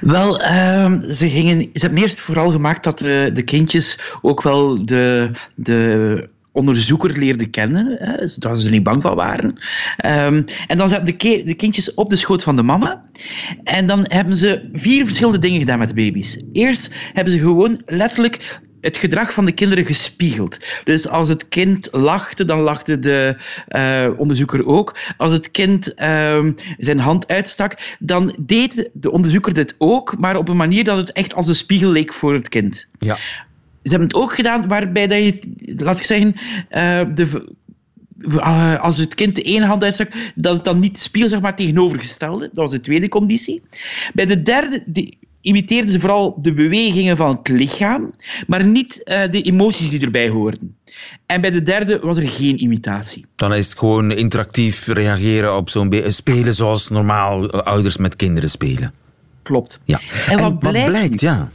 Wel, 0.00 0.40
uh, 0.40 0.92
ze, 1.10 1.28
gingen, 1.28 1.60
ze 1.60 1.80
hebben 1.80 2.02
eerst 2.02 2.20
vooral 2.20 2.50
gemaakt 2.50 2.84
dat 2.84 2.98
de, 2.98 3.30
de 3.32 3.42
kindjes 3.42 3.98
ook 4.20 4.42
wel 4.42 4.86
de, 4.86 5.30
de 5.54 6.28
onderzoeker 6.54 7.18
leerde 7.18 7.46
kennen, 7.46 7.96
hè, 7.98 8.28
zodat 8.28 8.58
ze 8.58 8.66
er 8.66 8.72
niet 8.72 8.82
bang 8.82 9.02
van 9.02 9.14
waren. 9.14 9.48
Um, 10.06 10.44
en 10.66 10.76
dan 10.76 10.88
zaten 10.88 11.04
de, 11.04 11.42
de, 11.44 11.54
kindjes 11.54 11.94
op 11.94 12.10
de 12.10 12.16
schoot 12.16 12.42
van 12.42 12.56
de 12.56 12.62
mama. 12.62 13.04
En 13.64 13.86
dan 13.86 14.04
hebben 14.08 14.36
ze 14.36 14.68
vier 14.72 15.04
verschillende 15.04 15.38
dingen 15.38 15.58
gedaan 15.58 15.78
met 15.78 15.88
de 15.88 15.94
baby's. 15.94 16.44
Eerst 16.52 16.94
hebben 17.12 17.32
ze 17.32 17.38
gewoon 17.38 17.82
letterlijk 17.86 18.62
het 18.84 18.96
gedrag 18.96 19.32
van 19.32 19.44
de 19.44 19.52
kinderen 19.52 19.86
gespiegeld. 19.86 20.58
Dus 20.84 21.08
als 21.08 21.28
het 21.28 21.48
kind 21.48 21.88
lachte, 21.92 22.44
dan 22.44 22.60
lachte 22.60 22.98
de 22.98 23.36
uh, 23.68 24.18
onderzoeker 24.18 24.66
ook. 24.66 24.96
Als 25.16 25.32
het 25.32 25.50
kind 25.50 25.92
uh, 25.96 26.48
zijn 26.78 26.98
hand 26.98 27.28
uitstak, 27.28 27.96
dan 27.98 28.36
deed 28.40 28.88
de 28.92 29.10
onderzoeker 29.10 29.54
dit 29.54 29.74
ook, 29.78 30.18
maar 30.18 30.36
op 30.36 30.48
een 30.48 30.56
manier 30.56 30.84
dat 30.84 30.96
het 30.96 31.12
echt 31.12 31.34
als 31.34 31.48
een 31.48 31.54
spiegel 31.54 31.90
leek 31.90 32.12
voor 32.12 32.34
het 32.34 32.48
kind. 32.48 32.86
Ja. 32.98 33.16
Ze 33.84 33.90
hebben 33.90 34.08
het 34.08 34.16
ook 34.16 34.34
gedaan 34.34 34.68
waarbij 34.68 35.06
dat 35.06 35.18
je, 35.18 35.38
laat 35.76 35.98
ik 35.98 36.04
zeggen, 36.04 36.34
uh, 36.70 37.14
de, 37.14 37.54
uh, 38.18 38.80
als 38.80 38.96
het 38.96 39.14
kind 39.14 39.34
de 39.34 39.42
ene 39.42 39.66
hand 39.66 39.84
uitstak, 39.84 40.08
dat 40.34 40.54
het 40.54 40.64
dan 40.64 40.78
niet 40.78 40.98
spiegel, 40.98 41.30
zeg 41.30 41.40
maar, 41.40 41.56
tegenovergestelde. 41.56 42.44
Dat 42.44 42.56
was 42.56 42.70
de 42.70 42.80
tweede 42.80 43.08
conditie. 43.08 43.62
Bij 44.14 44.26
de 44.26 44.42
derde 44.42 44.82
die 44.86 45.18
imiteerden 45.40 45.90
ze 45.90 46.00
vooral 46.00 46.36
de 46.40 46.52
bewegingen 46.52 47.16
van 47.16 47.36
het 47.36 47.48
lichaam, 47.48 48.14
maar 48.46 48.64
niet 48.64 49.00
uh, 49.04 49.22
de 49.30 49.42
emoties 49.42 49.90
die 49.90 50.00
erbij 50.00 50.28
hoorden. 50.28 50.76
En 51.26 51.40
bij 51.40 51.50
de 51.50 51.62
derde 51.62 51.98
was 51.98 52.16
er 52.16 52.28
geen 52.28 52.62
imitatie. 52.62 53.26
Dan 53.36 53.54
is 53.54 53.68
het 53.68 53.78
gewoon 53.78 54.12
interactief 54.12 54.86
reageren 54.86 55.56
op 55.56 55.70
zo'n 55.70 56.04
spelen 56.06 56.54
zoals 56.54 56.88
normaal 56.88 57.50
ouders 57.50 57.96
met 57.96 58.16
kinderen 58.16 58.50
spelen. 58.50 58.92
Klopt. 59.42 59.80
Ja. 59.84 60.00
En, 60.28 60.40
wat, 60.40 60.50
en 60.50 60.58
blijkt, 60.58 60.78
wat 60.78 60.88
blijkt 60.88 61.20
ja? 61.20 61.50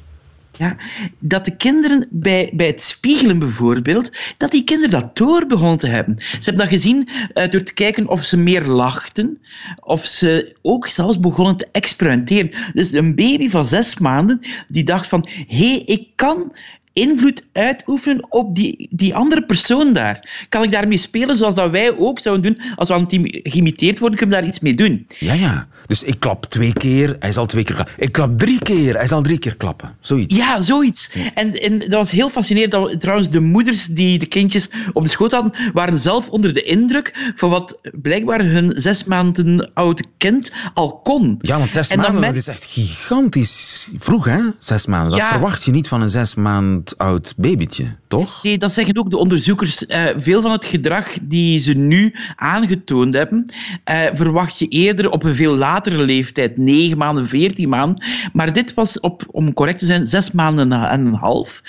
Ja, 0.59 0.75
dat 1.19 1.45
de 1.45 1.55
kinderen 1.55 2.07
bij, 2.09 2.51
bij 2.53 2.67
het 2.67 2.81
spiegelen 2.81 3.39
bijvoorbeeld, 3.39 4.11
dat 4.37 4.51
die 4.51 4.63
kinderen 4.63 5.01
dat 5.01 5.17
door 5.17 5.45
begonnen 5.45 5.77
te 5.77 5.87
hebben. 5.87 6.15
Ze 6.17 6.37
hebben 6.39 6.57
dat 6.57 6.67
gezien 6.67 7.09
uh, 7.33 7.49
door 7.49 7.63
te 7.63 7.73
kijken 7.73 8.07
of 8.07 8.23
ze 8.23 8.37
meer 8.37 8.65
lachten, 8.65 9.41
of 9.79 10.05
ze 10.05 10.55
ook 10.61 10.87
zelfs 10.87 11.19
begonnen 11.19 11.57
te 11.57 11.67
experimenteren. 11.71 12.51
Dus 12.73 12.91
een 12.91 13.15
baby 13.15 13.49
van 13.49 13.65
zes 13.65 13.99
maanden 13.99 14.39
die 14.67 14.83
dacht 14.83 15.07
van, 15.07 15.27
hé, 15.47 15.67
hey, 15.67 15.81
ik 15.85 16.07
kan 16.15 16.51
invloed 16.93 17.43
uitoefenen 17.53 18.31
op 18.31 18.55
die, 18.55 18.87
die 18.89 19.15
andere 19.15 19.45
persoon 19.45 19.93
daar? 19.93 20.45
Kan 20.49 20.63
ik 20.63 20.71
daarmee 20.71 20.97
spelen 20.97 21.37
zoals 21.37 21.55
dat 21.55 21.71
wij 21.71 21.97
ook 21.97 22.19
zouden 22.19 22.53
doen 22.53 22.63
als 22.75 22.87
we 22.87 22.93
aan 22.93 23.07
het 23.09 23.41
geïmiteerd 23.43 23.99
worden? 23.99 24.17
Kunnen 24.17 24.35
we 24.35 24.41
daar 24.41 24.51
iets 24.51 24.59
mee 24.59 24.73
doen? 24.73 25.07
Ja, 25.19 25.33
ja. 25.33 25.67
Dus 25.87 26.03
ik 26.03 26.19
klap 26.19 26.45
twee 26.45 26.73
keer, 26.73 27.15
hij 27.19 27.31
zal 27.31 27.45
twee 27.45 27.63
keer 27.63 27.75
klappen. 27.75 27.95
Ik 27.97 28.11
klap 28.11 28.39
drie 28.39 28.59
keer, 28.59 28.95
hij 28.95 29.07
zal 29.07 29.21
drie 29.21 29.37
keer 29.37 29.57
klappen. 29.57 29.95
Zoiets. 29.99 30.35
Ja, 30.35 30.61
zoiets. 30.61 31.09
En, 31.33 31.53
en 31.53 31.79
dat 31.79 31.89
was 31.89 32.11
heel 32.11 32.29
fascinerend. 32.29 32.71
Dat, 32.71 32.99
trouwens, 32.99 33.29
de 33.29 33.39
moeders 33.39 33.85
die 33.85 34.19
de 34.19 34.25
kindjes 34.25 34.69
op 34.93 35.03
de 35.03 35.09
schoot 35.09 35.31
hadden, 35.31 35.53
waren 35.73 35.99
zelf 35.99 36.29
onder 36.29 36.53
de 36.53 36.61
indruk 36.61 37.31
van 37.35 37.49
wat 37.49 37.79
blijkbaar 38.01 38.43
hun 38.43 38.73
zes 38.75 39.03
maanden 39.03 39.71
oud 39.73 40.03
kind 40.17 40.51
al 40.73 40.99
kon. 40.99 41.37
Ja, 41.41 41.57
want 41.57 41.71
zes 41.71 41.95
maanden, 41.95 42.21
dat 42.21 42.35
is 42.35 42.47
echt 42.47 42.65
gigantisch 42.65 43.89
vroeg, 43.97 44.25
hè? 44.25 44.39
Zes 44.59 44.85
maanden. 44.85 45.17
Dat 45.17 45.27
verwacht 45.27 45.63
je 45.63 45.71
niet 45.71 45.87
van 45.87 46.01
een 46.01 46.09
zes 46.09 46.35
maand 46.35 46.78
oud 46.97 47.33
babytje, 47.37 47.95
toch? 48.07 48.43
Nee, 48.43 48.57
dat 48.57 48.73
zeggen 48.73 48.97
ook 48.97 49.09
de 49.09 49.17
onderzoekers. 49.17 49.87
Uh, 49.87 50.05
veel 50.15 50.41
van 50.41 50.51
het 50.51 50.65
gedrag 50.65 51.17
die 51.21 51.59
ze 51.59 51.73
nu 51.73 52.15
aangetoond 52.35 53.13
hebben, 53.13 53.53
uh, 53.91 54.05
verwacht 54.13 54.59
je 54.59 54.67
eerder 54.67 55.09
op 55.09 55.23
een 55.23 55.35
veel 55.35 55.55
later 55.55 55.77
latere 55.79 56.03
leeftijd, 56.03 56.57
9 56.57 56.97
maanden, 56.97 57.27
14 57.27 57.69
maanden. 57.69 58.03
Maar 58.33 58.53
dit 58.53 58.73
was, 58.73 58.99
op, 58.99 59.23
om 59.31 59.53
correct 59.53 59.79
te 59.79 59.85
zijn, 59.85 60.07
6 60.07 60.31
maanden 60.31 60.71
en 60.71 61.05
een 61.05 61.13
half 61.13 61.61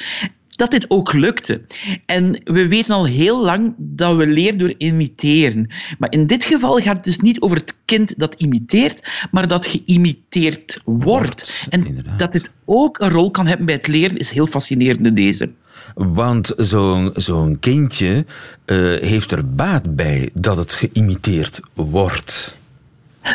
dat 0.61 0.71
dit 0.71 0.91
ook 0.91 1.13
lukte. 1.13 1.63
En 2.07 2.41
we 2.45 2.69
weten 2.69 2.95
al 2.95 3.07
heel 3.07 3.45
lang 3.45 3.75
dat 3.79 4.17
we 4.17 4.27
leren 4.27 4.59
door 4.59 4.75
imiteren. 4.77 5.71
Maar 5.99 6.13
in 6.13 6.27
dit 6.27 6.45
geval 6.45 6.77
gaat 6.77 6.95
het 6.97 7.05
dus 7.05 7.19
niet 7.19 7.41
over 7.41 7.57
het 7.57 7.75
kind 7.85 8.19
dat 8.19 8.35
imiteert, 8.35 9.27
maar 9.31 9.49
dat 9.49 9.67
geïmiteerd 9.67 10.81
wordt. 10.85 11.67
en 11.71 12.05
dat 12.17 12.33
dit 12.33 12.53
ook 12.65 13.01
een 13.01 13.11
rol 13.11 13.31
kan 13.31 13.47
hebben 13.47 13.67
bij 13.67 13.75
het 13.75 13.87
leren, 13.87 14.17
is 14.17 14.31
heel 14.31 14.47
fascinerend 14.47 15.07
in 15.07 15.15
deze. 15.15 15.51
Want 15.95 16.53
zo'n 16.57 17.11
zo'n 17.15 17.59
kindje 17.59 18.25
uh, 18.67 18.77
heeft 19.01 19.31
er 19.31 19.55
baat 19.55 19.95
bij 19.97 20.31
dat 20.35 20.57
het 20.57 20.73
geïmiteerd 20.75 21.61
wordt. 21.75 22.59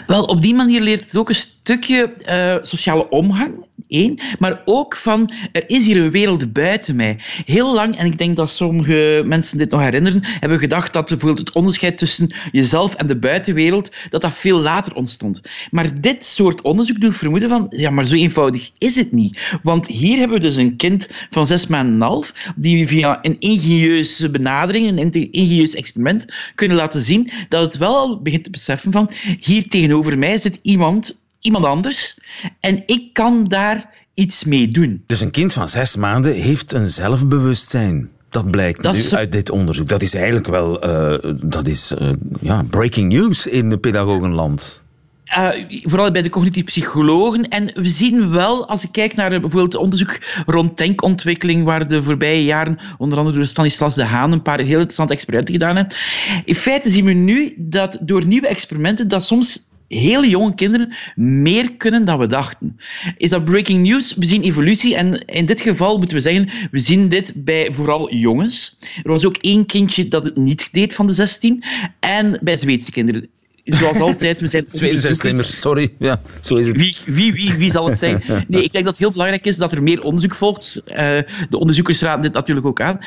Wel, 0.08 0.24
op 0.24 0.42
die 0.42 0.54
manier 0.54 0.82
leert 0.82 1.06
het 1.06 1.18
ook 1.18 1.30
een 1.30 1.36
stukje 1.66 2.14
uh, 2.30 2.56
sociale 2.62 3.10
omgang 3.10 3.66
één, 3.88 4.20
maar 4.40 4.62
ook 4.66 4.96
van 4.96 5.32
er 5.52 5.64
is 5.70 5.86
hier 5.86 5.98
een 5.98 6.12
wereld 6.12 6.54
buiten 6.54 6.96
mij. 6.96 7.20
Heel 7.46 7.74
lang, 7.74 7.98
en 7.98 8.06
ik 8.06 8.18
denk 8.18 8.36
dat 8.36 8.52
sommige 8.52 9.24
mensen 9.26 9.58
dit 9.58 9.72
nog 9.72 9.82
herinneren, 9.82 10.20
hebben 10.24 10.60
gedacht 10.60 10.94
dat 10.94 11.08
bijvoorbeeld 11.08 11.48
het 11.48 11.56
onderscheid 11.56 11.98
tussen 11.98 12.34
jezelf 12.52 12.96
en 12.96 13.08
de 13.08 13.18
buitenwereld, 13.18 13.92
dat 14.10 14.22
dat 14.22 14.34
veel 14.34 14.60
later 14.60 14.96
ontstond. 14.96 15.42
Maar 15.72 16.02
dit 16.02 16.26
soort 16.26 16.62
onderzoek 16.62 17.02
doet 17.02 17.16
vermoeden 17.16 17.50
van, 17.50 17.66
ja, 17.70 17.90
maar 17.90 18.06
zo 18.06 18.16
eenvoudig 18.16 18.72
is 18.78 18.96
het 18.96 19.12
niet. 19.12 19.58
Want 19.64 19.88
hier 19.88 20.18
hebben 20.18 20.38
we 20.38 20.44
dus 20.44 20.56
een 20.56 20.76
kind 20.76 21.08
van 21.30 21.48
zes 21.48 21.68
maanden 21.68 21.94
en 21.94 22.02
een 22.02 22.08
half, 22.08 22.34
die 22.56 22.88
via 22.88 23.20
een 23.22 23.40
ingenieuze 23.40 24.30
benadering, 24.30 24.88
een 24.88 25.12
ingenieus 25.12 25.76
experiment, 25.76 26.26
kunnen 26.56 26.78
laten 26.78 27.02
zien 27.02 27.32
dat 27.50 27.62
het 27.62 27.78
wel 27.78 28.22
begint 28.22 28.44
te 28.44 28.50
beseffen 28.50 28.92
van, 28.92 29.12
hier 29.40 29.68
tegenover 29.68 30.18
mij 30.18 30.38
zit 30.38 30.60
iemand 30.62 31.24
iemand 31.46 31.66
anders 31.66 32.18
en 32.60 32.84
ik 32.86 33.14
kan 33.14 33.44
daar 33.44 33.90
iets 34.14 34.44
mee 34.44 34.72
doen. 34.72 35.04
Dus 35.06 35.22
een 35.22 35.32
kind 35.32 35.54
van 35.54 35.68
zes 35.68 35.96
maanden 35.96 36.34
heeft 36.34 36.74
een 36.74 36.88
zelfbewustzijn. 36.88 38.10
Dat 38.30 38.52
blijkt 38.52 38.82
nu 38.82 39.18
uit 39.18 39.32
dit 39.32 39.50
onderzoek. 39.50 39.88
Dat 39.88 40.02
is 40.02 40.14
eigenlijk 40.14 40.48
wel 40.48 40.86
uh, 40.86 41.34
dat 41.44 41.68
is, 41.68 41.94
uh, 42.02 42.10
ja, 42.42 42.64
breaking 42.70 43.14
news 43.14 43.48
in 43.48 43.70
de 43.70 43.78
pedagogenland. 43.78 44.84
Uh, 45.38 45.50
vooral 45.84 46.12
bij 46.12 46.22
de 46.22 46.30
cognitieve 46.30 46.68
psychologen. 46.68 47.48
En 47.48 47.72
we 47.74 47.90
zien 47.90 48.32
wel, 48.32 48.68
als 48.68 48.84
ik 48.84 48.92
kijk 48.92 49.16
naar 49.16 49.30
bijvoorbeeld 49.30 49.76
onderzoek 49.76 50.18
rond 50.46 50.78
denkontwikkeling, 50.78 51.64
waar 51.64 51.88
de 51.88 52.04
voorbije 52.04 52.44
jaren, 52.44 52.80
onder 52.98 53.18
andere 53.18 53.38
door 53.38 53.48
Stanislas 53.48 53.96
de 53.96 54.04
Haan, 54.04 54.32
een 54.32 54.42
paar 54.42 54.60
heel 54.60 54.68
interessante 54.68 55.14
experimenten 55.14 55.54
gedaan 55.54 55.76
hebben. 55.76 55.98
In 56.46 56.56
feite 56.56 56.90
zien 56.90 57.06
we 57.06 57.14
nu 57.14 57.54
dat 57.58 57.98
door 58.02 58.26
nieuwe 58.26 58.48
experimenten 58.48 59.08
dat 59.08 59.26
soms 59.26 59.68
heel 59.88 60.26
jonge 60.26 60.56
kinderen 60.56 60.96
meer 61.16 61.76
kunnen 61.76 62.06
dan 62.06 62.20
we 62.20 62.28
dachten. 62.28 62.78
Is 63.18 63.30
dat 63.30 63.46
breaking 63.46 63.88
news? 63.88 64.14
We 64.14 64.26
zien 64.26 64.42
evolutie 64.42 64.96
en 64.96 65.26
in 65.26 65.46
dit 65.46 65.62
geval 65.62 65.98
moeten 65.98 66.16
we 66.16 66.22
zeggen, 66.22 66.50
we 66.72 66.80
zien 66.80 67.10
dit 67.10 67.34
bij 67.36 67.74
vooral 67.74 68.14
jongens. 68.14 68.78
Er 69.04 69.12
was 69.12 69.26
ook 69.26 69.38
één 69.38 69.66
kindje 69.66 70.08
dat 70.08 70.24
het 70.24 70.36
niet 70.36 70.70
deed 70.72 70.94
van 70.94 71.08
de 71.08 71.14
16 71.14 71.64
en 72.00 72.40
bij 72.42 72.56
Zweedse 72.56 72.92
kinderen 72.92 73.30
zoals 73.66 74.00
altijd, 74.08 74.40
we 74.40 74.48
zijn 74.48 74.66
onderzoekers. 74.72 75.60
Sorry, 75.60 75.94
ja, 76.00 76.22
zo 76.42 76.56
is 76.56 76.68
het. 76.68 76.78
Wie, 76.78 76.98
wie, 77.06 77.34
wie, 77.34 77.54
wie 77.54 77.72
zal 77.72 77.88
het 77.90 77.98
zijn? 77.98 78.24
Nee, 78.48 78.64
ik 78.64 78.72
denk 78.72 78.86
dat 78.86 78.94
het 78.94 78.98
heel 78.98 79.12
belangrijk 79.12 79.46
is 79.46 79.58
dat 79.58 79.74
er 79.74 79.84
meer 79.84 80.02
onderzoek 80.02 80.36
volgt. 80.36 80.82
Uh, 80.86 80.96
de 81.50 81.60
onderzoekers 81.60 82.02
raden 82.02 82.22
dit 82.22 82.34
natuurlijk 82.34 82.66
ook 82.66 82.82
aan. 82.82 83.00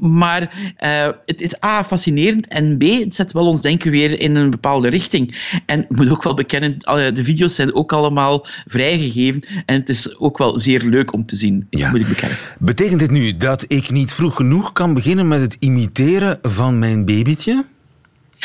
Maar 0.00 0.74
uh, 0.84 1.08
het 1.26 1.40
is 1.40 1.62
A, 1.64 1.84
fascinerend 1.84 2.48
en 2.48 2.78
B, 2.78 2.82
het 2.82 3.14
zet 3.14 3.32
wel 3.32 3.46
ons 3.46 3.62
denken 3.62 3.90
weer 3.90 4.20
in 4.20 4.34
een 4.34 4.50
bepaalde 4.50 4.88
richting. 4.88 5.36
En 5.66 5.80
ik 5.80 5.96
moet 5.96 6.10
ook 6.10 6.22
wel 6.22 6.34
bekennen, 6.34 6.78
de 7.14 7.24
video's 7.24 7.54
zijn 7.54 7.74
ook 7.74 7.92
allemaal 7.92 8.46
vrijgegeven 8.66 9.42
en 9.66 9.80
het 9.80 9.88
is 9.88 10.18
ook 10.18 10.38
wel 10.38 10.58
zeer 10.58 10.82
leuk 10.82 11.12
om 11.12 11.26
te 11.26 11.36
zien, 11.36 11.66
ja. 11.70 11.90
moet 11.90 12.00
ik 12.00 12.08
bekennen. 12.08 12.38
Betekent 12.58 12.98
dit 12.98 13.10
nu 13.10 13.36
dat 13.36 13.64
ik 13.68 13.90
niet 13.90 14.12
vroeg 14.12 14.36
genoeg 14.36 14.72
kan 14.72 14.94
beginnen 14.94 15.28
met 15.28 15.40
het 15.40 15.56
imiteren 15.58 16.38
van 16.42 16.78
mijn 16.78 17.04
babytje? 17.04 17.64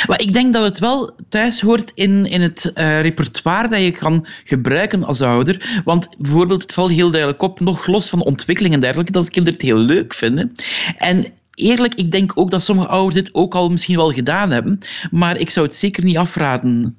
Maar 0.08 0.22
ik 0.22 0.34
denk 0.34 0.54
dat 0.54 0.64
het 0.64 0.80
wel 0.80 1.16
thuis 1.30 1.62
hoort 1.62 1.92
in, 1.96 2.26
in 2.26 2.42
het 2.42 2.72
uh, 2.76 3.02
repertoire 3.02 3.68
dat 3.68 3.82
je 3.82 3.92
kan 3.92 4.28
gebruiken 4.44 5.04
als 5.04 5.22
ouder. 5.22 5.82
Want 5.86 6.08
bijvoorbeeld, 6.18 6.62
het 6.62 6.74
valt 6.74 6.92
heel 6.92 7.10
duidelijk 7.10 7.42
op, 7.42 7.60
nog 7.60 7.88
los 7.88 8.10
van 8.10 8.24
ontwikkeling 8.24 8.74
en 8.74 8.80
dergelijke, 8.80 9.12
dat 9.12 9.30
kinderen 9.30 9.60
het 9.60 9.68
heel 9.68 9.78
leuk 9.78 10.14
vinden. 10.14 10.52
En 10.98 11.26
eerlijk, 11.54 11.94
ik 11.96 12.12
denk 12.12 12.32
ook 12.36 12.52
dat 12.52 12.64
sommige 12.64 12.88
ouders 12.88 13.16
dit 13.16 13.34
ook 13.34 13.56
al 13.56 13.70
misschien 13.70 13.96
wel 13.96 14.12
gedaan 14.12 14.52
hebben. 14.52 14.80
Maar 15.12 15.38
ik 15.38 15.50
zou 15.50 15.66
het 15.66 15.76
zeker 15.76 16.04
niet 16.04 16.18
afraden. 16.18 16.96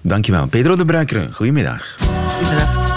Dankjewel. 0.00 0.46
Pedro 0.46 0.76
de 0.76 0.84
Bruikere, 0.84 1.32
goedemiddag. 1.32 1.96
Goedemiddag. 1.98 2.87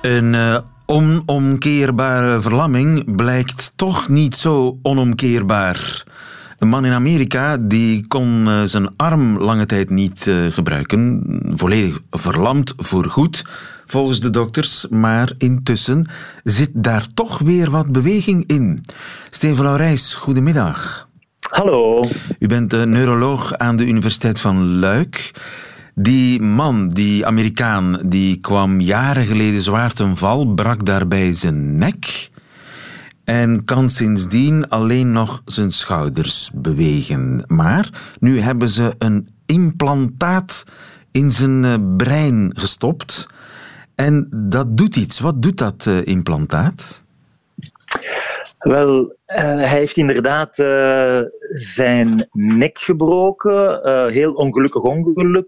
Een 0.00 0.34
uh, 0.34 0.58
onomkeerbare 0.86 2.40
verlamming 2.40 3.16
blijkt 3.16 3.72
toch 3.76 4.08
niet 4.08 4.36
zo 4.36 4.78
onomkeerbaar. 4.82 6.04
Een 6.58 6.68
man 6.68 6.84
in 6.84 6.92
Amerika 6.92 7.56
die 7.56 8.06
kon 8.06 8.46
uh, 8.46 8.62
zijn 8.62 8.96
arm 8.96 9.38
lange 9.38 9.66
tijd 9.66 9.90
niet 9.90 10.26
uh, 10.26 10.52
gebruiken. 10.52 11.22
Volledig 11.54 12.00
verlamd 12.10 12.74
voorgoed, 12.76 13.44
volgens 13.86 14.20
de 14.20 14.30
dokters. 14.30 14.86
Maar 14.90 15.32
intussen 15.38 16.06
zit 16.44 16.70
daar 16.72 17.06
toch 17.14 17.38
weer 17.38 17.70
wat 17.70 17.92
beweging 17.92 18.44
in. 18.46 18.84
Steven 19.30 19.64
Laurijs, 19.64 20.14
goedemiddag. 20.14 21.08
Hallo. 21.50 22.04
U 22.38 22.46
bent 22.46 22.72
neuroloog 22.72 23.56
aan 23.56 23.76
de 23.76 23.86
Universiteit 23.86 24.40
van 24.40 24.78
Luik. 24.78 25.32
Die 26.00 26.42
man, 26.42 26.88
die 26.88 27.26
Amerikaan, 27.26 28.00
die 28.06 28.40
kwam 28.40 28.80
jaren 28.80 29.26
geleden 29.26 29.60
zwaar 29.60 29.92
ten 29.92 30.16
val, 30.16 30.46
brak 30.46 30.86
daarbij 30.86 31.32
zijn 31.32 31.78
nek 31.78 32.30
en 33.24 33.64
kan 33.64 33.90
sindsdien 33.90 34.68
alleen 34.68 35.12
nog 35.12 35.42
zijn 35.44 35.70
schouders 35.70 36.50
bewegen. 36.54 37.44
Maar 37.46 37.88
nu 38.20 38.40
hebben 38.40 38.68
ze 38.68 38.94
een 38.98 39.28
implantaat 39.46 40.64
in 41.10 41.32
zijn 41.32 41.64
eh, 41.64 41.74
brein 41.96 42.50
gestopt 42.54 43.26
en 43.94 44.28
dat 44.30 44.76
doet 44.76 44.96
iets. 44.96 45.20
Wat 45.20 45.42
doet 45.42 45.58
dat 45.58 45.86
uh, 45.86 46.06
implantaat? 46.06 47.02
Wel, 48.58 49.17
hij 49.34 49.68
heeft 49.68 49.96
inderdaad 49.96 50.58
uh, 50.58 51.20
zijn 51.52 52.28
nek 52.32 52.78
gebroken. 52.78 53.80
Uh, 53.86 54.06
heel 54.06 54.32
ongelukkig 54.32 54.82
ongeluk. 54.82 55.46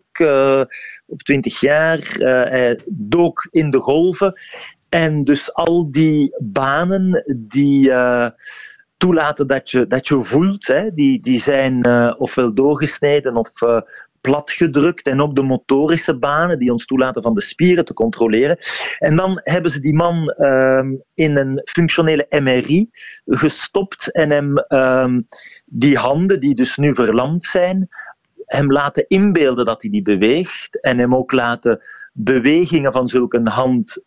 op 1.07 1.23
20 1.23 1.61
jaar. 1.61 1.99
hij 2.49 2.81
dook 2.87 3.49
in 3.51 3.71
de 3.71 3.79
golven. 3.79 4.33
En 4.89 5.25
dus 5.25 5.55
al 5.55 5.91
die 5.91 6.37
banen 6.39 7.25
die 7.49 7.93
toelaten 8.97 9.47
dat 9.47 9.71
je, 9.71 9.87
dat 9.87 10.09
je 10.09 10.25
voelt, 10.25 10.67
hè, 10.67 10.91
die, 10.93 11.21
die 11.21 11.41
zijn 11.41 11.87
ofwel 12.19 12.55
doorgesneden 12.55 13.37
of 13.37 13.51
platgedrukt 14.21 15.07
en 15.07 15.21
ook 15.21 15.37
de 15.37 15.43
motorische 15.43 16.19
banen 16.19 16.59
die 16.59 16.73
ons 16.73 16.85
toelaten 16.85 17.23
van 17.23 17.35
de 17.35 17.41
spieren 17.41 17.85
te 17.85 17.95
controleren. 17.95 18.57
En 18.99 19.17
dan 19.17 19.41
hebben 19.43 19.71
ze 19.71 19.81
die 19.81 19.95
man 19.95 20.29
ehm, 20.31 20.95
in 21.15 21.37
een 21.37 21.61
functionele 21.65 22.27
MRI 22.41 22.91
gestopt 23.25 24.13
en 24.13 24.31
hem 24.31 24.59
ehm, 24.59 25.21
die 25.65 25.97
handen, 25.97 26.41
die 26.41 26.55
dus 26.55 26.77
nu 26.77 26.95
verlamd 26.95 27.45
zijn, 27.45 27.89
hem 28.45 28.73
laten 28.73 29.05
inbeelden 29.09 29.65
dat 29.65 29.83
hij 29.83 29.91
die 29.91 30.03
beweegt 30.03 30.81
en 30.81 30.99
hem 30.99 31.15
ook 31.15 31.33
laten 31.33 31.81
bewegingen 32.13 32.93
van 32.93 33.09
zulke 33.09 33.41
hand 33.45 34.03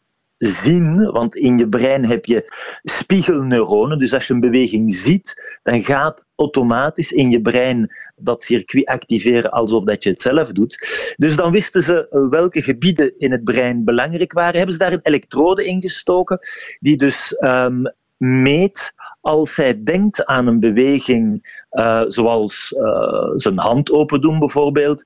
zien, 0.47 1.11
want 1.11 1.35
in 1.35 1.57
je 1.57 1.69
brein 1.69 2.05
heb 2.05 2.25
je 2.25 2.53
spiegelneuronen. 2.83 3.99
Dus 3.99 4.13
als 4.13 4.27
je 4.27 4.33
een 4.33 4.39
beweging 4.39 4.93
ziet, 4.93 5.59
dan 5.63 5.83
gaat 5.83 6.25
automatisch 6.35 7.11
in 7.11 7.29
je 7.29 7.41
brein 7.41 7.91
dat 8.15 8.43
circuit 8.43 8.85
activeren 8.85 9.51
alsof 9.51 9.83
dat 9.83 10.03
je 10.03 10.09
het 10.09 10.21
zelf 10.21 10.51
doet. 10.51 10.77
Dus 11.17 11.35
dan 11.35 11.51
wisten 11.51 11.83
ze 11.83 12.27
welke 12.29 12.61
gebieden 12.61 13.17
in 13.17 13.31
het 13.31 13.43
brein 13.43 13.83
belangrijk 13.83 14.33
waren. 14.33 14.55
Hebben 14.55 14.73
ze 14.73 14.81
daar 14.81 14.93
een 14.93 14.99
elektrode 15.01 15.65
in 15.65 15.81
gestoken, 15.81 16.39
die 16.79 16.97
dus 16.97 17.35
um, 17.39 17.93
meet 18.17 18.93
als 19.23 19.55
hij 19.55 19.83
denkt 19.83 20.25
aan 20.25 20.47
een 20.47 20.59
beweging, 20.59 21.51
uh, 21.71 22.03
zoals 22.07 22.75
uh, 22.77 23.29
zijn 23.35 23.57
hand 23.57 23.91
open 23.91 24.21
doen 24.21 24.39
bijvoorbeeld, 24.39 25.03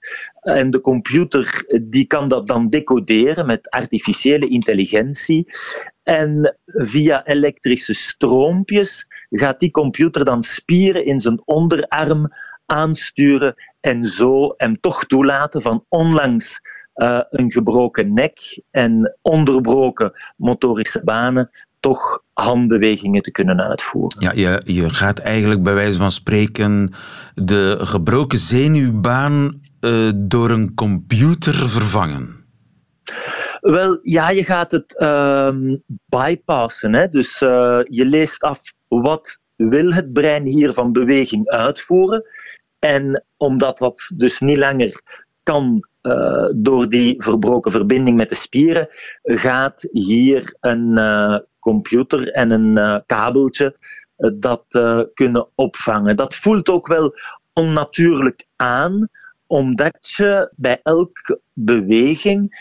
en 0.48 0.70
de 0.70 0.82
computer 0.82 1.66
die 1.90 2.06
kan 2.06 2.28
dat 2.28 2.48
dan 2.48 2.70
decoderen 2.70 3.46
met 3.46 3.70
artificiële 3.70 4.48
intelligentie. 4.48 5.46
En 6.04 6.58
via 6.66 7.26
elektrische 7.26 7.94
stroompjes 7.94 9.08
gaat 9.30 9.60
die 9.60 9.72
computer 9.72 10.26
dan 10.26 10.42
spieren 10.42 11.06
in 11.06 11.20
zijn 11.20 11.42
onderarm 11.46 12.28
aansturen 12.66 13.54
en 13.80 14.04
zo 14.04 14.54
hem 14.58 14.80
toch 14.80 15.06
toelaten 15.06 15.62
van 15.62 15.86
onlangs 15.90 16.62
uh, 16.96 17.20
een 17.30 17.52
gebroken 17.52 18.14
nek 18.14 18.62
en 18.72 19.18
onderbroken 19.22 20.12
motorische 20.38 21.02
banen 21.04 21.50
toch 21.80 22.24
handbewegingen 22.34 23.22
te 23.22 23.32
kunnen 23.32 23.62
uitvoeren. 23.62 24.22
Ja, 24.22 24.32
je, 24.34 24.62
je 24.74 24.90
gaat 24.90 25.20
eigenlijk 25.20 25.64
bij 25.64 25.74
wijze 25.74 25.98
van 25.98 26.12
spreken 26.12 26.94
de 27.36 27.78
gebroken 27.80 28.40
zenuwbaan 28.40 29.62
uh, 29.82 30.12
door 30.16 30.50
een 30.50 30.74
computer 30.74 31.54
vervangen. 31.54 32.46
Wel, 33.62 33.98
ja, 34.02 34.30
je 34.30 34.44
gaat 34.44 34.72
het 34.72 34.96
uh, 35.00 35.56
bypassen. 36.06 36.94
Hè? 36.94 37.10
Dus 37.10 37.42
uh, 37.42 37.80
je 37.84 38.06
leest 38.06 38.42
af 38.42 38.62
wat 38.88 39.40
wil 39.56 39.92
het 39.92 40.14
brein 40.14 40.46
hier 40.48 40.74
van 40.74 40.92
beweging 40.92 41.50
uitvoeren. 41.50 42.24
En 42.80 43.26
omdat 43.38 43.78
dat 43.78 44.12
dus 44.16 44.40
niet 44.40 44.58
langer 44.58 45.02
kan 45.44 45.88
uh, 46.02 46.50
door 46.56 46.90
die 46.90 47.24
verbroken 47.24 47.72
verbinding 47.72 48.18
met 48.18 48.30
de 48.30 48.36
spieren, 48.36 48.88
gaat 49.24 49.88
hier 49.92 50.56
een 50.60 51.00
computer 51.60 52.32
en 52.32 52.52
een 52.52 53.04
kabeltje 53.06 53.78
dat 54.36 54.66
kunnen 55.14 55.48
opvangen. 55.56 56.16
Dat 56.16 56.36
voelt 56.36 56.70
ook 56.70 56.88
wel 56.88 57.14
onnatuurlijk 57.54 58.46
aan, 58.56 59.10
omdat 59.48 60.10
je 60.18 60.52
bij 60.56 60.80
elke 60.84 61.40
beweging 61.54 62.56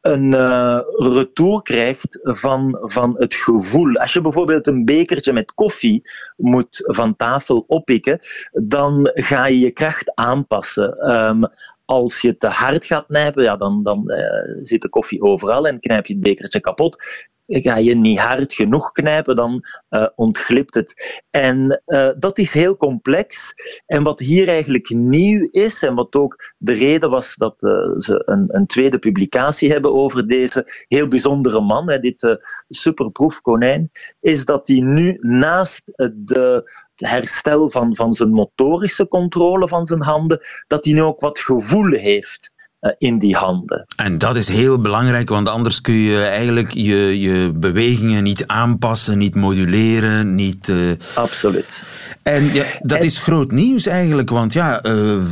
een 0.00 0.32
uh, 0.32 0.80
retour 0.96 1.62
krijgt 1.62 2.18
van, 2.22 2.78
van 2.80 3.14
het 3.18 3.34
gevoel. 3.34 3.94
Als 3.94 4.12
je 4.12 4.20
bijvoorbeeld 4.20 4.66
een 4.66 4.84
bekertje 4.84 5.32
met 5.32 5.54
koffie 5.54 6.02
moet 6.36 6.82
van 6.84 7.16
tafel 7.16 7.64
oppikken, 7.66 8.18
dan 8.52 9.10
ga 9.14 9.46
je 9.46 9.58
je 9.58 9.70
kracht 9.70 10.14
aanpassen. 10.14 11.10
Um, 11.10 11.48
als 11.84 12.20
je 12.20 12.36
te 12.36 12.46
hard 12.46 12.84
gaat 12.84 13.06
knijpen, 13.06 13.42
ja, 13.42 13.56
dan, 13.56 13.82
dan 13.82 14.04
uh, 14.06 14.58
zit 14.62 14.82
de 14.82 14.88
koffie 14.88 15.22
overal 15.22 15.66
en 15.66 15.80
knijp 15.80 16.06
je 16.06 16.12
het 16.12 16.22
bekertje 16.22 16.60
kapot 16.60 17.04
ga 17.46 17.76
je 17.76 17.94
niet 17.94 18.18
hard 18.18 18.52
genoeg 18.52 18.92
knijpen, 18.92 19.36
dan 19.36 19.64
uh, 19.90 20.06
ontglipt 20.14 20.74
het. 20.74 21.22
En 21.30 21.82
uh, 21.86 22.08
dat 22.18 22.38
is 22.38 22.52
heel 22.52 22.76
complex. 22.76 23.54
En 23.86 24.02
wat 24.02 24.18
hier 24.18 24.48
eigenlijk 24.48 24.88
nieuw 24.88 25.48
is, 25.50 25.82
en 25.82 25.94
wat 25.94 26.14
ook 26.14 26.54
de 26.58 26.72
reden 26.72 27.10
was 27.10 27.34
dat 27.34 27.62
uh, 27.62 27.70
ze 27.98 28.22
een, 28.24 28.44
een, 28.48 28.66
tweede 28.66 28.98
publicatie 28.98 29.70
hebben 29.70 29.94
over 29.94 30.28
deze 30.28 30.84
heel 30.88 31.08
bijzondere 31.08 31.60
man, 31.60 31.90
hè, 31.90 31.98
dit 31.98 32.38
superproefkonijn, 32.68 33.90
is 34.20 34.44
dat 34.44 34.66
hij 34.68 34.80
nu 34.80 35.16
naast 35.20 35.82
de 36.14 36.64
herstel 36.96 37.70
van, 37.70 37.96
van 37.96 38.12
zijn 38.12 38.30
motorische 38.30 39.08
controle 39.08 39.68
van 39.68 39.84
zijn 39.84 40.02
handen, 40.02 40.40
dat 40.66 40.84
hij 40.84 40.94
nu 40.94 41.02
ook 41.02 41.20
wat 41.20 41.38
gevoel 41.38 41.90
heeft 41.90 42.54
eh, 42.55 42.55
in 42.98 43.18
die 43.18 43.36
handen. 43.36 43.86
En 43.96 44.18
dat 44.18 44.36
is 44.36 44.48
heel 44.48 44.80
belangrijk, 44.80 45.28
want 45.28 45.48
anders 45.48 45.80
kun 45.80 45.94
je 45.94 46.22
eigenlijk 46.22 46.72
je, 46.72 47.20
je 47.20 47.52
bewegingen 47.58 48.22
niet 48.22 48.46
aanpassen, 48.46 49.18
niet 49.18 49.34
moduleren, 49.34 50.34
niet... 50.34 50.68
Uh... 50.68 50.92
Absoluut. 51.14 51.84
En 52.22 52.54
ja, 52.54 52.64
dat 52.80 53.04
is 53.04 53.18
groot 53.18 53.50
nieuws 53.50 53.86
eigenlijk, 53.86 54.30
want 54.30 54.52
ja, 54.52 54.84
uh, 54.84 55.22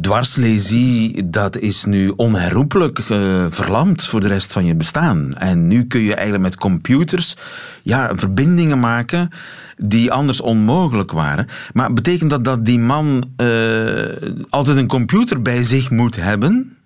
dwarslesie, 0.00 1.30
dat 1.30 1.58
is 1.58 1.84
nu 1.84 2.12
onherroepelijk 2.16 2.98
uh, 2.98 3.46
verlamd 3.50 4.06
voor 4.06 4.20
de 4.20 4.28
rest 4.28 4.52
van 4.52 4.64
je 4.64 4.74
bestaan. 4.74 5.34
En 5.34 5.66
nu 5.66 5.86
kun 5.86 6.00
je 6.00 6.14
eigenlijk 6.14 6.42
met 6.42 6.56
computers 6.56 7.36
ja, 7.86 8.10
verbindingen 8.14 8.78
maken 8.80 9.30
die 9.76 10.12
anders 10.12 10.40
onmogelijk 10.40 11.12
waren. 11.12 11.46
Maar 11.72 11.92
betekent 11.92 12.30
dat 12.30 12.44
dat 12.44 12.64
die 12.64 12.78
man 12.78 13.34
altijd 14.48 14.76
een 14.76 14.86
computer 14.86 15.42
bij 15.42 15.62
zich 15.62 15.90
moet 15.90 16.16
hebben? 16.16 16.78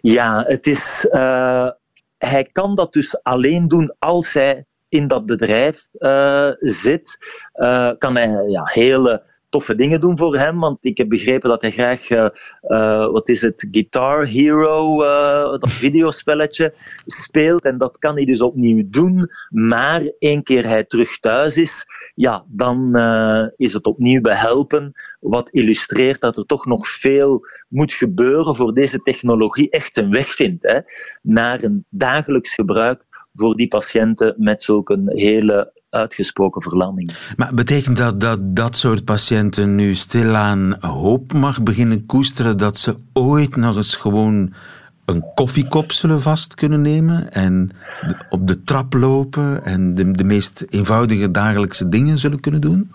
Ja, 0.00 0.44
het 0.46 0.66
is, 0.66 1.08
uh, 1.10 1.68
hij 2.18 2.48
kan 2.52 2.74
dat 2.74 2.92
dus 2.92 3.22
alleen 3.22 3.68
doen 3.68 3.94
als 3.98 4.34
hij 4.34 4.64
in 4.88 5.08
dat 5.08 5.26
bedrijf 5.26 5.88
uh, 5.98 6.50
zit. 6.58 7.18
Kan 7.98 8.16
hij 8.16 8.48
ja, 8.48 8.62
hele 8.64 9.22
toffe 9.52 9.74
dingen 9.74 10.00
doen 10.00 10.18
voor 10.18 10.36
hem. 10.36 10.58
Want 10.58 10.84
ik 10.84 10.98
heb 10.98 11.08
begrepen 11.08 11.48
dat 11.48 11.62
hij 11.62 11.70
graag, 11.70 12.10
uh, 12.10 12.26
uh, 12.62 13.06
wat 13.06 13.28
is 13.28 13.40
het, 13.40 13.68
Guitar 13.70 14.26
Hero, 14.26 15.02
uh, 15.02 15.58
dat 15.58 15.70
videospelletje, 15.70 16.74
speelt. 17.06 17.64
En 17.64 17.78
dat 17.78 17.98
kan 17.98 18.14
hij 18.14 18.24
dus 18.24 18.40
opnieuw 18.40 18.82
doen. 18.86 19.28
Maar 19.48 20.02
één 20.18 20.42
keer 20.42 20.66
hij 20.66 20.84
terug 20.84 21.18
thuis 21.18 21.56
is, 21.56 21.86
ja, 22.14 22.44
dan 22.48 22.96
is 23.56 23.72
het 23.72 23.86
opnieuw 23.86 24.20
behelpen. 24.20 24.92
Wat 25.20 25.50
illustreert 25.50 26.20
dat 26.20 26.36
er 26.36 26.46
toch 26.46 26.66
nog 26.66 26.88
veel 26.88 27.46
moet 27.68 27.92
gebeuren 27.92 28.56
voor 28.56 28.74
deze 28.74 29.02
technologie 29.02 29.70
echt 29.70 29.96
een 29.96 30.10
weg 30.10 30.26
vindt 30.26 30.62
hè, 30.62 30.78
naar 31.22 31.62
een 31.62 31.84
dagelijks 31.90 32.54
gebruik 32.54 33.04
voor 33.34 33.54
die 33.54 33.68
patiënten 33.68 34.34
met 34.38 34.62
zulke 34.62 35.02
hele 35.06 35.81
uitgesproken 35.92 36.62
verlamming. 36.62 37.12
Maar 37.36 37.54
betekent 37.54 37.96
dat 37.96 38.20
dat 38.20 38.56
dat 38.56 38.76
soort 38.76 39.04
patiënten 39.04 39.74
nu 39.74 39.94
stilaan 39.94 40.76
hoop 40.80 41.32
mag 41.32 41.62
beginnen 41.62 42.06
koesteren 42.06 42.56
dat 42.56 42.78
ze 42.78 42.96
ooit 43.12 43.56
nog 43.56 43.76
eens 43.76 43.96
gewoon 43.96 44.54
een 45.04 45.24
koffiekop 45.34 45.92
zullen 45.92 46.20
vast 46.20 46.54
kunnen 46.54 46.80
nemen 46.80 47.32
en 47.32 47.70
op 48.28 48.46
de 48.46 48.64
trap 48.64 48.92
lopen 48.92 49.64
en 49.64 49.94
de, 49.94 50.10
de 50.10 50.24
meest 50.24 50.66
eenvoudige 50.68 51.30
dagelijkse 51.30 51.88
dingen 51.88 52.18
zullen 52.18 52.40
kunnen 52.40 52.60
doen? 52.60 52.92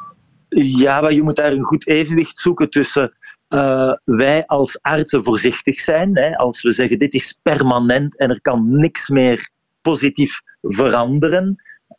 Ja, 0.50 1.02
maar 1.02 1.14
je 1.14 1.24
moet 1.24 1.36
daar 1.36 1.52
een 1.52 1.64
goed 1.64 1.88
evenwicht 1.88 2.40
zoeken 2.40 2.70
tussen 2.70 3.14
uh, 3.50 3.94
wij 4.04 4.46
als 4.46 4.82
artsen 4.82 5.24
voorzichtig 5.24 5.80
zijn. 5.80 6.18
Hè, 6.18 6.36
als 6.36 6.62
we 6.62 6.72
zeggen 6.72 7.00
dit 7.00 7.14
is 7.14 7.40
permanent 7.42 8.18
en 8.18 8.30
er 8.30 8.42
kan 8.42 8.78
niks 8.78 9.10
meer 9.10 9.50
positief 9.82 10.42
veranderen 10.62 11.56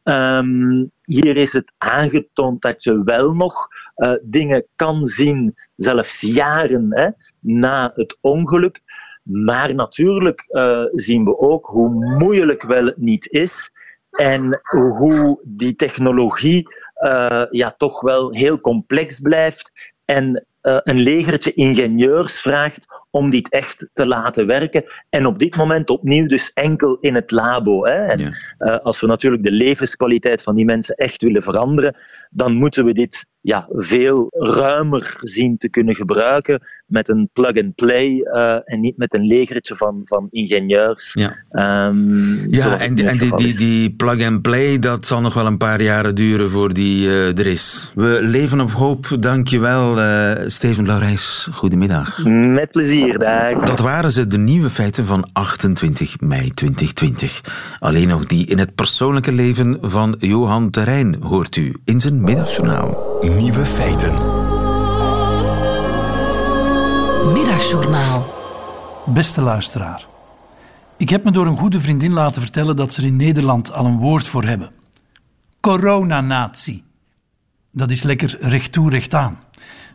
Um, 0.09 0.91
hier 1.03 1.37
is 1.37 1.53
het 1.53 1.73
aangetoond 1.79 2.63
dat 2.63 2.85
je 2.85 3.03
wel 3.05 3.33
nog 3.33 3.69
uh, 3.97 4.15
dingen 4.23 4.67
kan 4.77 5.05
zien, 5.05 5.55
zelfs 5.77 6.21
jaren 6.21 6.87
hè, 6.91 7.09
na 7.41 7.91
het 7.95 8.19
ongeluk. 8.21 8.81
Maar 9.23 9.75
natuurlijk 9.75 10.47
uh, 10.49 10.85
zien 10.91 11.25
we 11.25 11.39
ook 11.39 11.67
hoe 11.67 12.17
moeilijk 12.19 12.63
wel 12.63 12.85
het 12.85 12.97
niet 12.97 13.31
is 13.31 13.71
en 14.11 14.61
hoe 14.63 15.41
die 15.45 15.75
technologie 15.75 16.67
uh, 17.05 17.45
ja, 17.51 17.75
toch 17.77 18.01
wel 18.01 18.33
heel 18.33 18.61
complex 18.61 19.21
blijft 19.21 19.95
en 20.05 20.47
een 20.61 20.99
legertje 20.99 21.53
ingenieurs 21.53 22.41
vraagt 22.41 22.87
om 23.11 23.31
dit 23.31 23.51
echt 23.51 23.91
te 23.93 24.07
laten 24.07 24.47
werken. 24.47 24.83
En 25.09 25.27
op 25.27 25.39
dit 25.39 25.57
moment 25.57 25.91
opnieuw 25.91 26.27
dus 26.27 26.51
enkel 26.55 26.97
in 27.01 27.15
het 27.15 27.31
labo. 27.31 27.85
Hè. 27.85 28.07
En, 28.07 28.19
ja. 28.19 28.31
uh, 28.59 28.79
als 28.79 29.01
we 29.01 29.07
natuurlijk 29.07 29.43
de 29.43 29.53
levenskwaliteit 29.53 30.43
van 30.43 30.55
die 30.55 30.65
mensen 30.65 30.95
echt 30.95 31.23
willen 31.23 31.43
veranderen, 31.43 31.97
dan 32.31 32.55
moeten 32.55 32.85
we 32.85 32.93
dit 32.93 33.27
ja, 33.41 33.69
veel 33.71 34.27
ruimer 34.31 35.17
zien 35.21 35.57
te 35.59 35.69
kunnen 35.69 35.95
gebruiken 35.95 36.61
met 36.87 37.09
een 37.09 37.31
plug-and-play 37.33 38.09
uh, 38.09 38.59
en 38.65 38.81
niet 38.81 38.97
met 38.97 39.15
een 39.15 39.25
legertje 39.25 39.77
van, 39.77 40.01
van 40.05 40.27
ingenieurs. 40.31 41.13
Ja, 41.13 41.37
um, 41.89 42.47
ja 42.51 42.79
en, 42.79 42.95
die, 42.95 43.09
en 43.09 43.19
die, 43.19 43.37
die, 43.37 43.57
die 43.57 43.95
plug-and-play, 43.95 44.79
dat 44.79 45.07
zal 45.07 45.21
nog 45.21 45.35
wel 45.35 45.47
een 45.47 45.57
paar 45.57 45.83
jaren 45.83 46.15
duren 46.15 46.51
voor 46.51 46.73
die 46.73 47.07
uh, 47.07 47.39
er 47.39 47.47
is. 47.47 47.93
We 47.95 48.19
leven 48.23 48.61
op 48.61 48.71
hoop. 48.71 49.17
Dank 49.21 49.49
je 49.49 49.61
wel, 49.61 49.97
Steven 50.51 50.87
Laurijs. 50.87 51.49
Goedemiddag. 51.53 52.25
Met 52.25 52.71
plezier. 52.71 52.98
Plezier, 52.99 53.19
dag. 53.19 53.65
Dat 53.65 53.79
waren 53.79 54.11
ze, 54.11 54.27
de 54.27 54.39
nieuwe 54.39 54.71
feiten 54.71 55.07
van 55.07 55.29
28 55.33 56.21
mei 56.21 56.51
2020. 56.51 57.41
Alleen 57.79 58.09
nog 58.09 58.25
die 58.25 58.47
in 58.47 58.59
het 58.59 58.75
persoonlijke 58.75 59.33
leven 59.33 59.79
van 59.81 60.15
Johan 60.19 60.71
Terrein 60.71 61.17
hoort 61.23 61.57
u 61.57 61.77
in 61.85 62.01
zijn 62.01 62.21
middagjournaal. 62.21 63.19
Nieuwe 63.21 63.65
feiten. 63.65 64.13
Middagjournaal. 67.33 68.35
Beste 69.07 69.41
luisteraar. 69.41 70.07
Ik 70.97 71.09
heb 71.09 71.25
me 71.25 71.31
door 71.31 71.47
een 71.47 71.59
goede 71.59 71.81
vriendin 71.81 72.13
laten 72.13 72.43
vertellen 72.43 72.77
dat 72.77 72.93
ze 72.93 73.01
er 73.01 73.07
in 73.07 73.17
Nederland 73.17 73.73
al 73.73 73.85
een 73.85 73.99
woord 73.99 74.27
voor 74.29 74.45
hebben. 74.45 74.71
Coronanatie. 75.61 76.83
Dat 77.73 77.91
is 77.91 78.03
lekker 78.03 78.37
recht 78.41 78.73
toe, 78.73 78.91
recht 78.91 79.15
aan. 79.15 79.39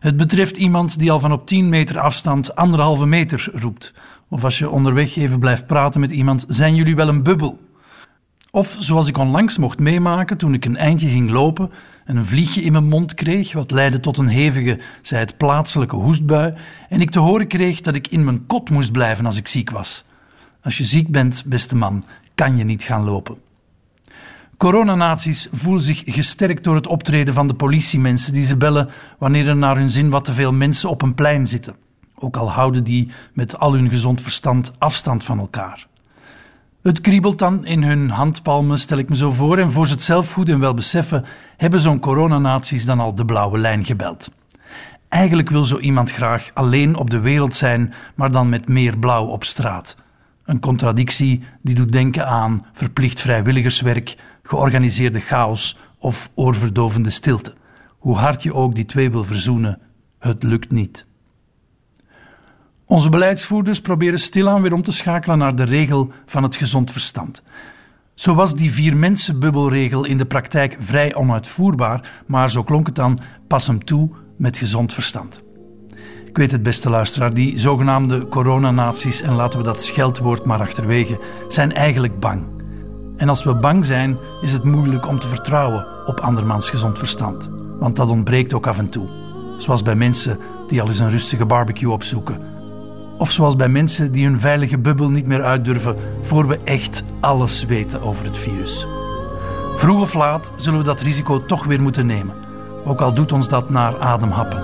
Het 0.03 0.17
betreft 0.17 0.57
iemand 0.57 0.99
die 0.99 1.11
al 1.11 1.19
van 1.19 1.31
op 1.31 1.47
10 1.47 1.69
meter 1.69 1.99
afstand 1.99 2.55
anderhalve 2.55 3.05
meter 3.05 3.49
roept. 3.53 3.93
Of 4.29 4.43
als 4.43 4.59
je 4.59 4.69
onderweg 4.69 5.15
even 5.15 5.39
blijft 5.39 5.67
praten 5.67 5.99
met 5.99 6.11
iemand, 6.11 6.45
zijn 6.47 6.75
jullie 6.75 6.95
wel 6.95 7.07
een 7.07 7.23
bubbel? 7.23 7.59
Of 8.51 8.75
zoals 8.79 9.07
ik 9.07 9.17
onlangs 9.17 9.57
mocht 9.57 9.79
meemaken 9.79 10.37
toen 10.37 10.53
ik 10.53 10.65
een 10.65 10.77
eindje 10.77 11.07
ging 11.07 11.29
lopen 11.29 11.71
en 12.05 12.15
een 12.15 12.25
vliegje 12.25 12.61
in 12.61 12.71
mijn 12.71 12.87
mond 12.87 13.13
kreeg, 13.13 13.53
wat 13.53 13.71
leidde 13.71 13.99
tot 13.99 14.17
een 14.17 14.27
hevige, 14.27 14.79
zij 15.01 15.19
het 15.19 15.37
plaatselijke 15.37 15.95
hoestbui, 15.95 16.53
en 16.89 17.01
ik 17.01 17.09
te 17.09 17.19
horen 17.19 17.47
kreeg 17.47 17.81
dat 17.81 17.95
ik 17.95 18.07
in 18.07 18.23
mijn 18.23 18.45
kot 18.45 18.69
moest 18.69 18.91
blijven 18.91 19.25
als 19.25 19.37
ik 19.37 19.47
ziek 19.47 19.69
was. 19.69 20.03
Als 20.61 20.77
je 20.77 20.83
ziek 20.83 21.11
bent, 21.11 21.43
beste 21.45 21.75
man, 21.75 22.05
kan 22.35 22.57
je 22.57 22.63
niet 22.63 22.83
gaan 22.83 23.03
lopen. 23.03 23.37
Coronanaties 24.57 25.47
voelen 25.51 25.83
zich 25.83 26.01
gesterkt 26.05 26.63
door 26.63 26.75
het 26.75 26.87
optreden 26.87 27.33
van 27.33 27.47
de 27.47 27.53
politiemensen 27.53 28.33
die 28.33 28.45
ze 28.45 28.57
bellen 28.57 28.89
wanneer 29.17 29.47
er 29.47 29.55
naar 29.55 29.77
hun 29.77 29.89
zin 29.89 30.09
wat 30.09 30.25
te 30.25 30.33
veel 30.33 30.53
mensen 30.53 30.89
op 30.89 31.01
een 31.01 31.15
plein 31.15 31.47
zitten. 31.47 31.75
Ook 32.15 32.37
al 32.37 32.51
houden 32.51 32.83
die 32.83 33.11
met 33.33 33.59
al 33.59 33.73
hun 33.73 33.89
gezond 33.89 34.21
verstand 34.21 34.71
afstand 34.77 35.23
van 35.23 35.39
elkaar. 35.39 35.87
Het 36.81 37.01
kriebelt 37.01 37.39
dan 37.39 37.65
in 37.65 37.83
hun 37.83 38.09
handpalmen, 38.09 38.79
stel 38.79 38.97
ik 38.97 39.09
me 39.09 39.15
zo 39.15 39.31
voor, 39.31 39.57
en 39.57 39.71
voor 39.71 39.87
ze 39.87 39.93
het 39.93 40.01
zelf 40.01 40.33
goed 40.33 40.49
en 40.49 40.59
wel 40.59 40.73
beseffen, 40.73 41.25
hebben 41.57 41.79
zo'n 41.79 41.99
coronanaties 41.99 42.85
dan 42.85 42.99
al 42.99 43.15
de 43.15 43.25
blauwe 43.25 43.57
lijn 43.57 43.85
gebeld. 43.85 44.31
Eigenlijk 45.09 45.49
wil 45.49 45.65
zo 45.65 45.77
iemand 45.77 46.11
graag 46.11 46.49
alleen 46.53 46.95
op 46.95 47.09
de 47.09 47.19
wereld 47.19 47.55
zijn, 47.55 47.93
maar 48.15 48.31
dan 48.31 48.49
met 48.49 48.67
meer 48.67 48.97
blauw 48.97 49.25
op 49.25 49.43
straat. 49.43 49.95
Een 50.45 50.59
contradictie 50.59 51.43
die 51.61 51.75
doet 51.75 51.91
denken 51.91 52.27
aan 52.27 52.65
verplicht 52.73 53.21
vrijwilligerswerk, 53.21 54.15
georganiseerde 54.43 55.19
chaos 55.19 55.77
of 55.97 56.29
oorverdovende 56.33 57.09
stilte. 57.09 57.53
Hoe 57.97 58.15
hard 58.15 58.43
je 58.43 58.53
ook 58.53 58.75
die 58.75 58.85
twee 58.85 59.11
wil 59.11 59.23
verzoenen, 59.23 59.79
het 60.19 60.43
lukt 60.43 60.71
niet. 60.71 61.05
Onze 62.85 63.09
beleidsvoerders 63.09 63.81
proberen 63.81 64.19
stilaan 64.19 64.61
weer 64.61 64.73
om 64.73 64.83
te 64.83 64.91
schakelen 64.91 65.37
naar 65.37 65.55
de 65.55 65.63
regel 65.63 66.11
van 66.25 66.43
het 66.43 66.55
gezond 66.55 66.91
verstand. 66.91 67.43
Zo 68.13 68.35
was 68.35 68.55
die 68.55 68.71
vier 68.71 68.97
mensen 68.97 69.39
bubbelregel 69.39 70.05
in 70.05 70.17
de 70.17 70.25
praktijk 70.25 70.75
vrij 70.79 71.15
onuitvoerbaar, 71.15 72.23
maar 72.25 72.51
zo 72.51 72.63
klonk 72.63 72.85
het 72.85 72.95
dan 72.95 73.19
pas 73.47 73.67
hem 73.67 73.85
toe 73.85 74.09
met 74.37 74.57
gezond 74.57 74.93
verstand. 74.93 75.43
Ik 76.25 76.37
weet 76.37 76.51
het, 76.51 76.63
beste 76.63 76.89
luisteraar, 76.89 77.33
die 77.33 77.59
zogenaamde 77.59 78.27
coronanaties, 78.27 79.21
en 79.21 79.33
laten 79.33 79.59
we 79.59 79.65
dat 79.65 79.83
scheldwoord 79.83 80.45
maar 80.45 80.59
achterwege, 80.59 81.19
zijn 81.47 81.73
eigenlijk 81.73 82.19
bang. 82.19 82.62
En 83.17 83.29
als 83.29 83.43
we 83.43 83.55
bang 83.55 83.85
zijn, 83.85 84.17
is 84.41 84.53
het 84.53 84.63
moeilijk 84.63 85.07
om 85.07 85.19
te 85.19 85.27
vertrouwen 85.27 85.85
op 86.05 86.19
andermans 86.19 86.69
gezond 86.69 86.97
verstand. 86.97 87.49
Want 87.79 87.95
dat 87.95 88.09
ontbreekt 88.09 88.53
ook 88.53 88.67
af 88.67 88.77
en 88.77 88.89
toe. 88.89 89.07
Zoals 89.57 89.81
bij 89.81 89.95
mensen 89.95 90.37
die 90.67 90.81
al 90.81 90.87
eens 90.87 90.99
een 90.99 91.09
rustige 91.09 91.45
barbecue 91.45 91.91
opzoeken. 91.91 92.39
Of 93.17 93.31
zoals 93.31 93.55
bij 93.55 93.69
mensen 93.69 94.11
die 94.11 94.25
hun 94.25 94.39
veilige 94.39 94.77
bubbel 94.77 95.09
niet 95.09 95.27
meer 95.27 95.43
uitdurven 95.43 95.95
voor 96.21 96.47
we 96.47 96.59
echt 96.63 97.03
alles 97.19 97.65
weten 97.65 98.01
over 98.01 98.25
het 98.25 98.37
virus. 98.37 98.87
Vroeg 99.75 100.01
of 100.01 100.13
laat 100.13 100.51
zullen 100.55 100.79
we 100.79 100.85
dat 100.85 101.01
risico 101.01 101.45
toch 101.45 101.63
weer 101.63 101.81
moeten 101.81 102.05
nemen, 102.05 102.35
ook 102.85 103.01
al 103.01 103.13
doet 103.13 103.31
ons 103.31 103.47
dat 103.47 103.69
naar 103.69 103.99
ademhappen. 103.99 104.63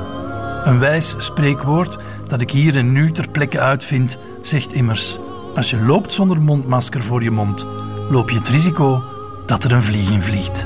Een 0.63 0.79
wijs 0.79 1.15
spreekwoord 1.17 1.97
dat 2.27 2.41
ik 2.41 2.51
hier 2.51 2.75
en 2.75 2.91
nu 2.91 3.12
ter 3.12 3.29
plekke 3.29 3.59
uitvind, 3.59 4.17
zegt 4.41 4.73
immers: 4.73 5.19
Als 5.55 5.69
je 5.69 5.81
loopt 5.81 6.13
zonder 6.13 6.41
mondmasker 6.41 7.03
voor 7.03 7.23
je 7.23 7.31
mond, 7.31 7.65
loop 8.10 8.30
je 8.30 8.38
het 8.38 8.48
risico 8.48 9.04
dat 9.45 9.63
er 9.63 9.72
een 9.72 9.84
vlieg 9.84 10.12
in 10.12 10.22
vliegt. 10.22 10.65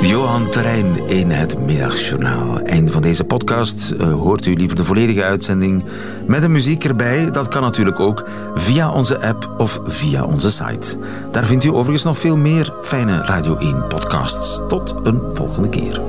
Johan 0.00 0.50
Terrein 0.50 0.89
in 1.10 1.30
het 1.30 1.58
Middagjournaal. 1.66 2.60
Einde 2.60 2.90
van 2.90 3.02
deze 3.02 3.24
podcast 3.24 3.92
uh, 3.92 4.12
hoort 4.12 4.46
u 4.46 4.54
liever 4.54 4.76
de 4.76 4.84
volledige 4.84 5.22
uitzending 5.22 5.84
met 6.26 6.42
een 6.42 6.52
muziek 6.52 6.84
erbij. 6.84 7.30
Dat 7.30 7.48
kan 7.48 7.62
natuurlijk 7.62 8.00
ook 8.00 8.24
via 8.54 8.90
onze 8.90 9.20
app 9.20 9.54
of 9.58 9.80
via 9.84 10.24
onze 10.24 10.50
site. 10.50 10.96
Daar 11.30 11.46
vindt 11.46 11.64
u 11.64 11.68
overigens 11.68 12.02
nog 12.02 12.18
veel 12.18 12.36
meer 12.36 12.74
fijne 12.82 13.22
Radio 13.22 13.56
1 13.56 13.86
podcasts. 13.86 14.62
Tot 14.68 14.94
een 15.02 15.20
volgende 15.32 15.68
keer. 15.68 16.00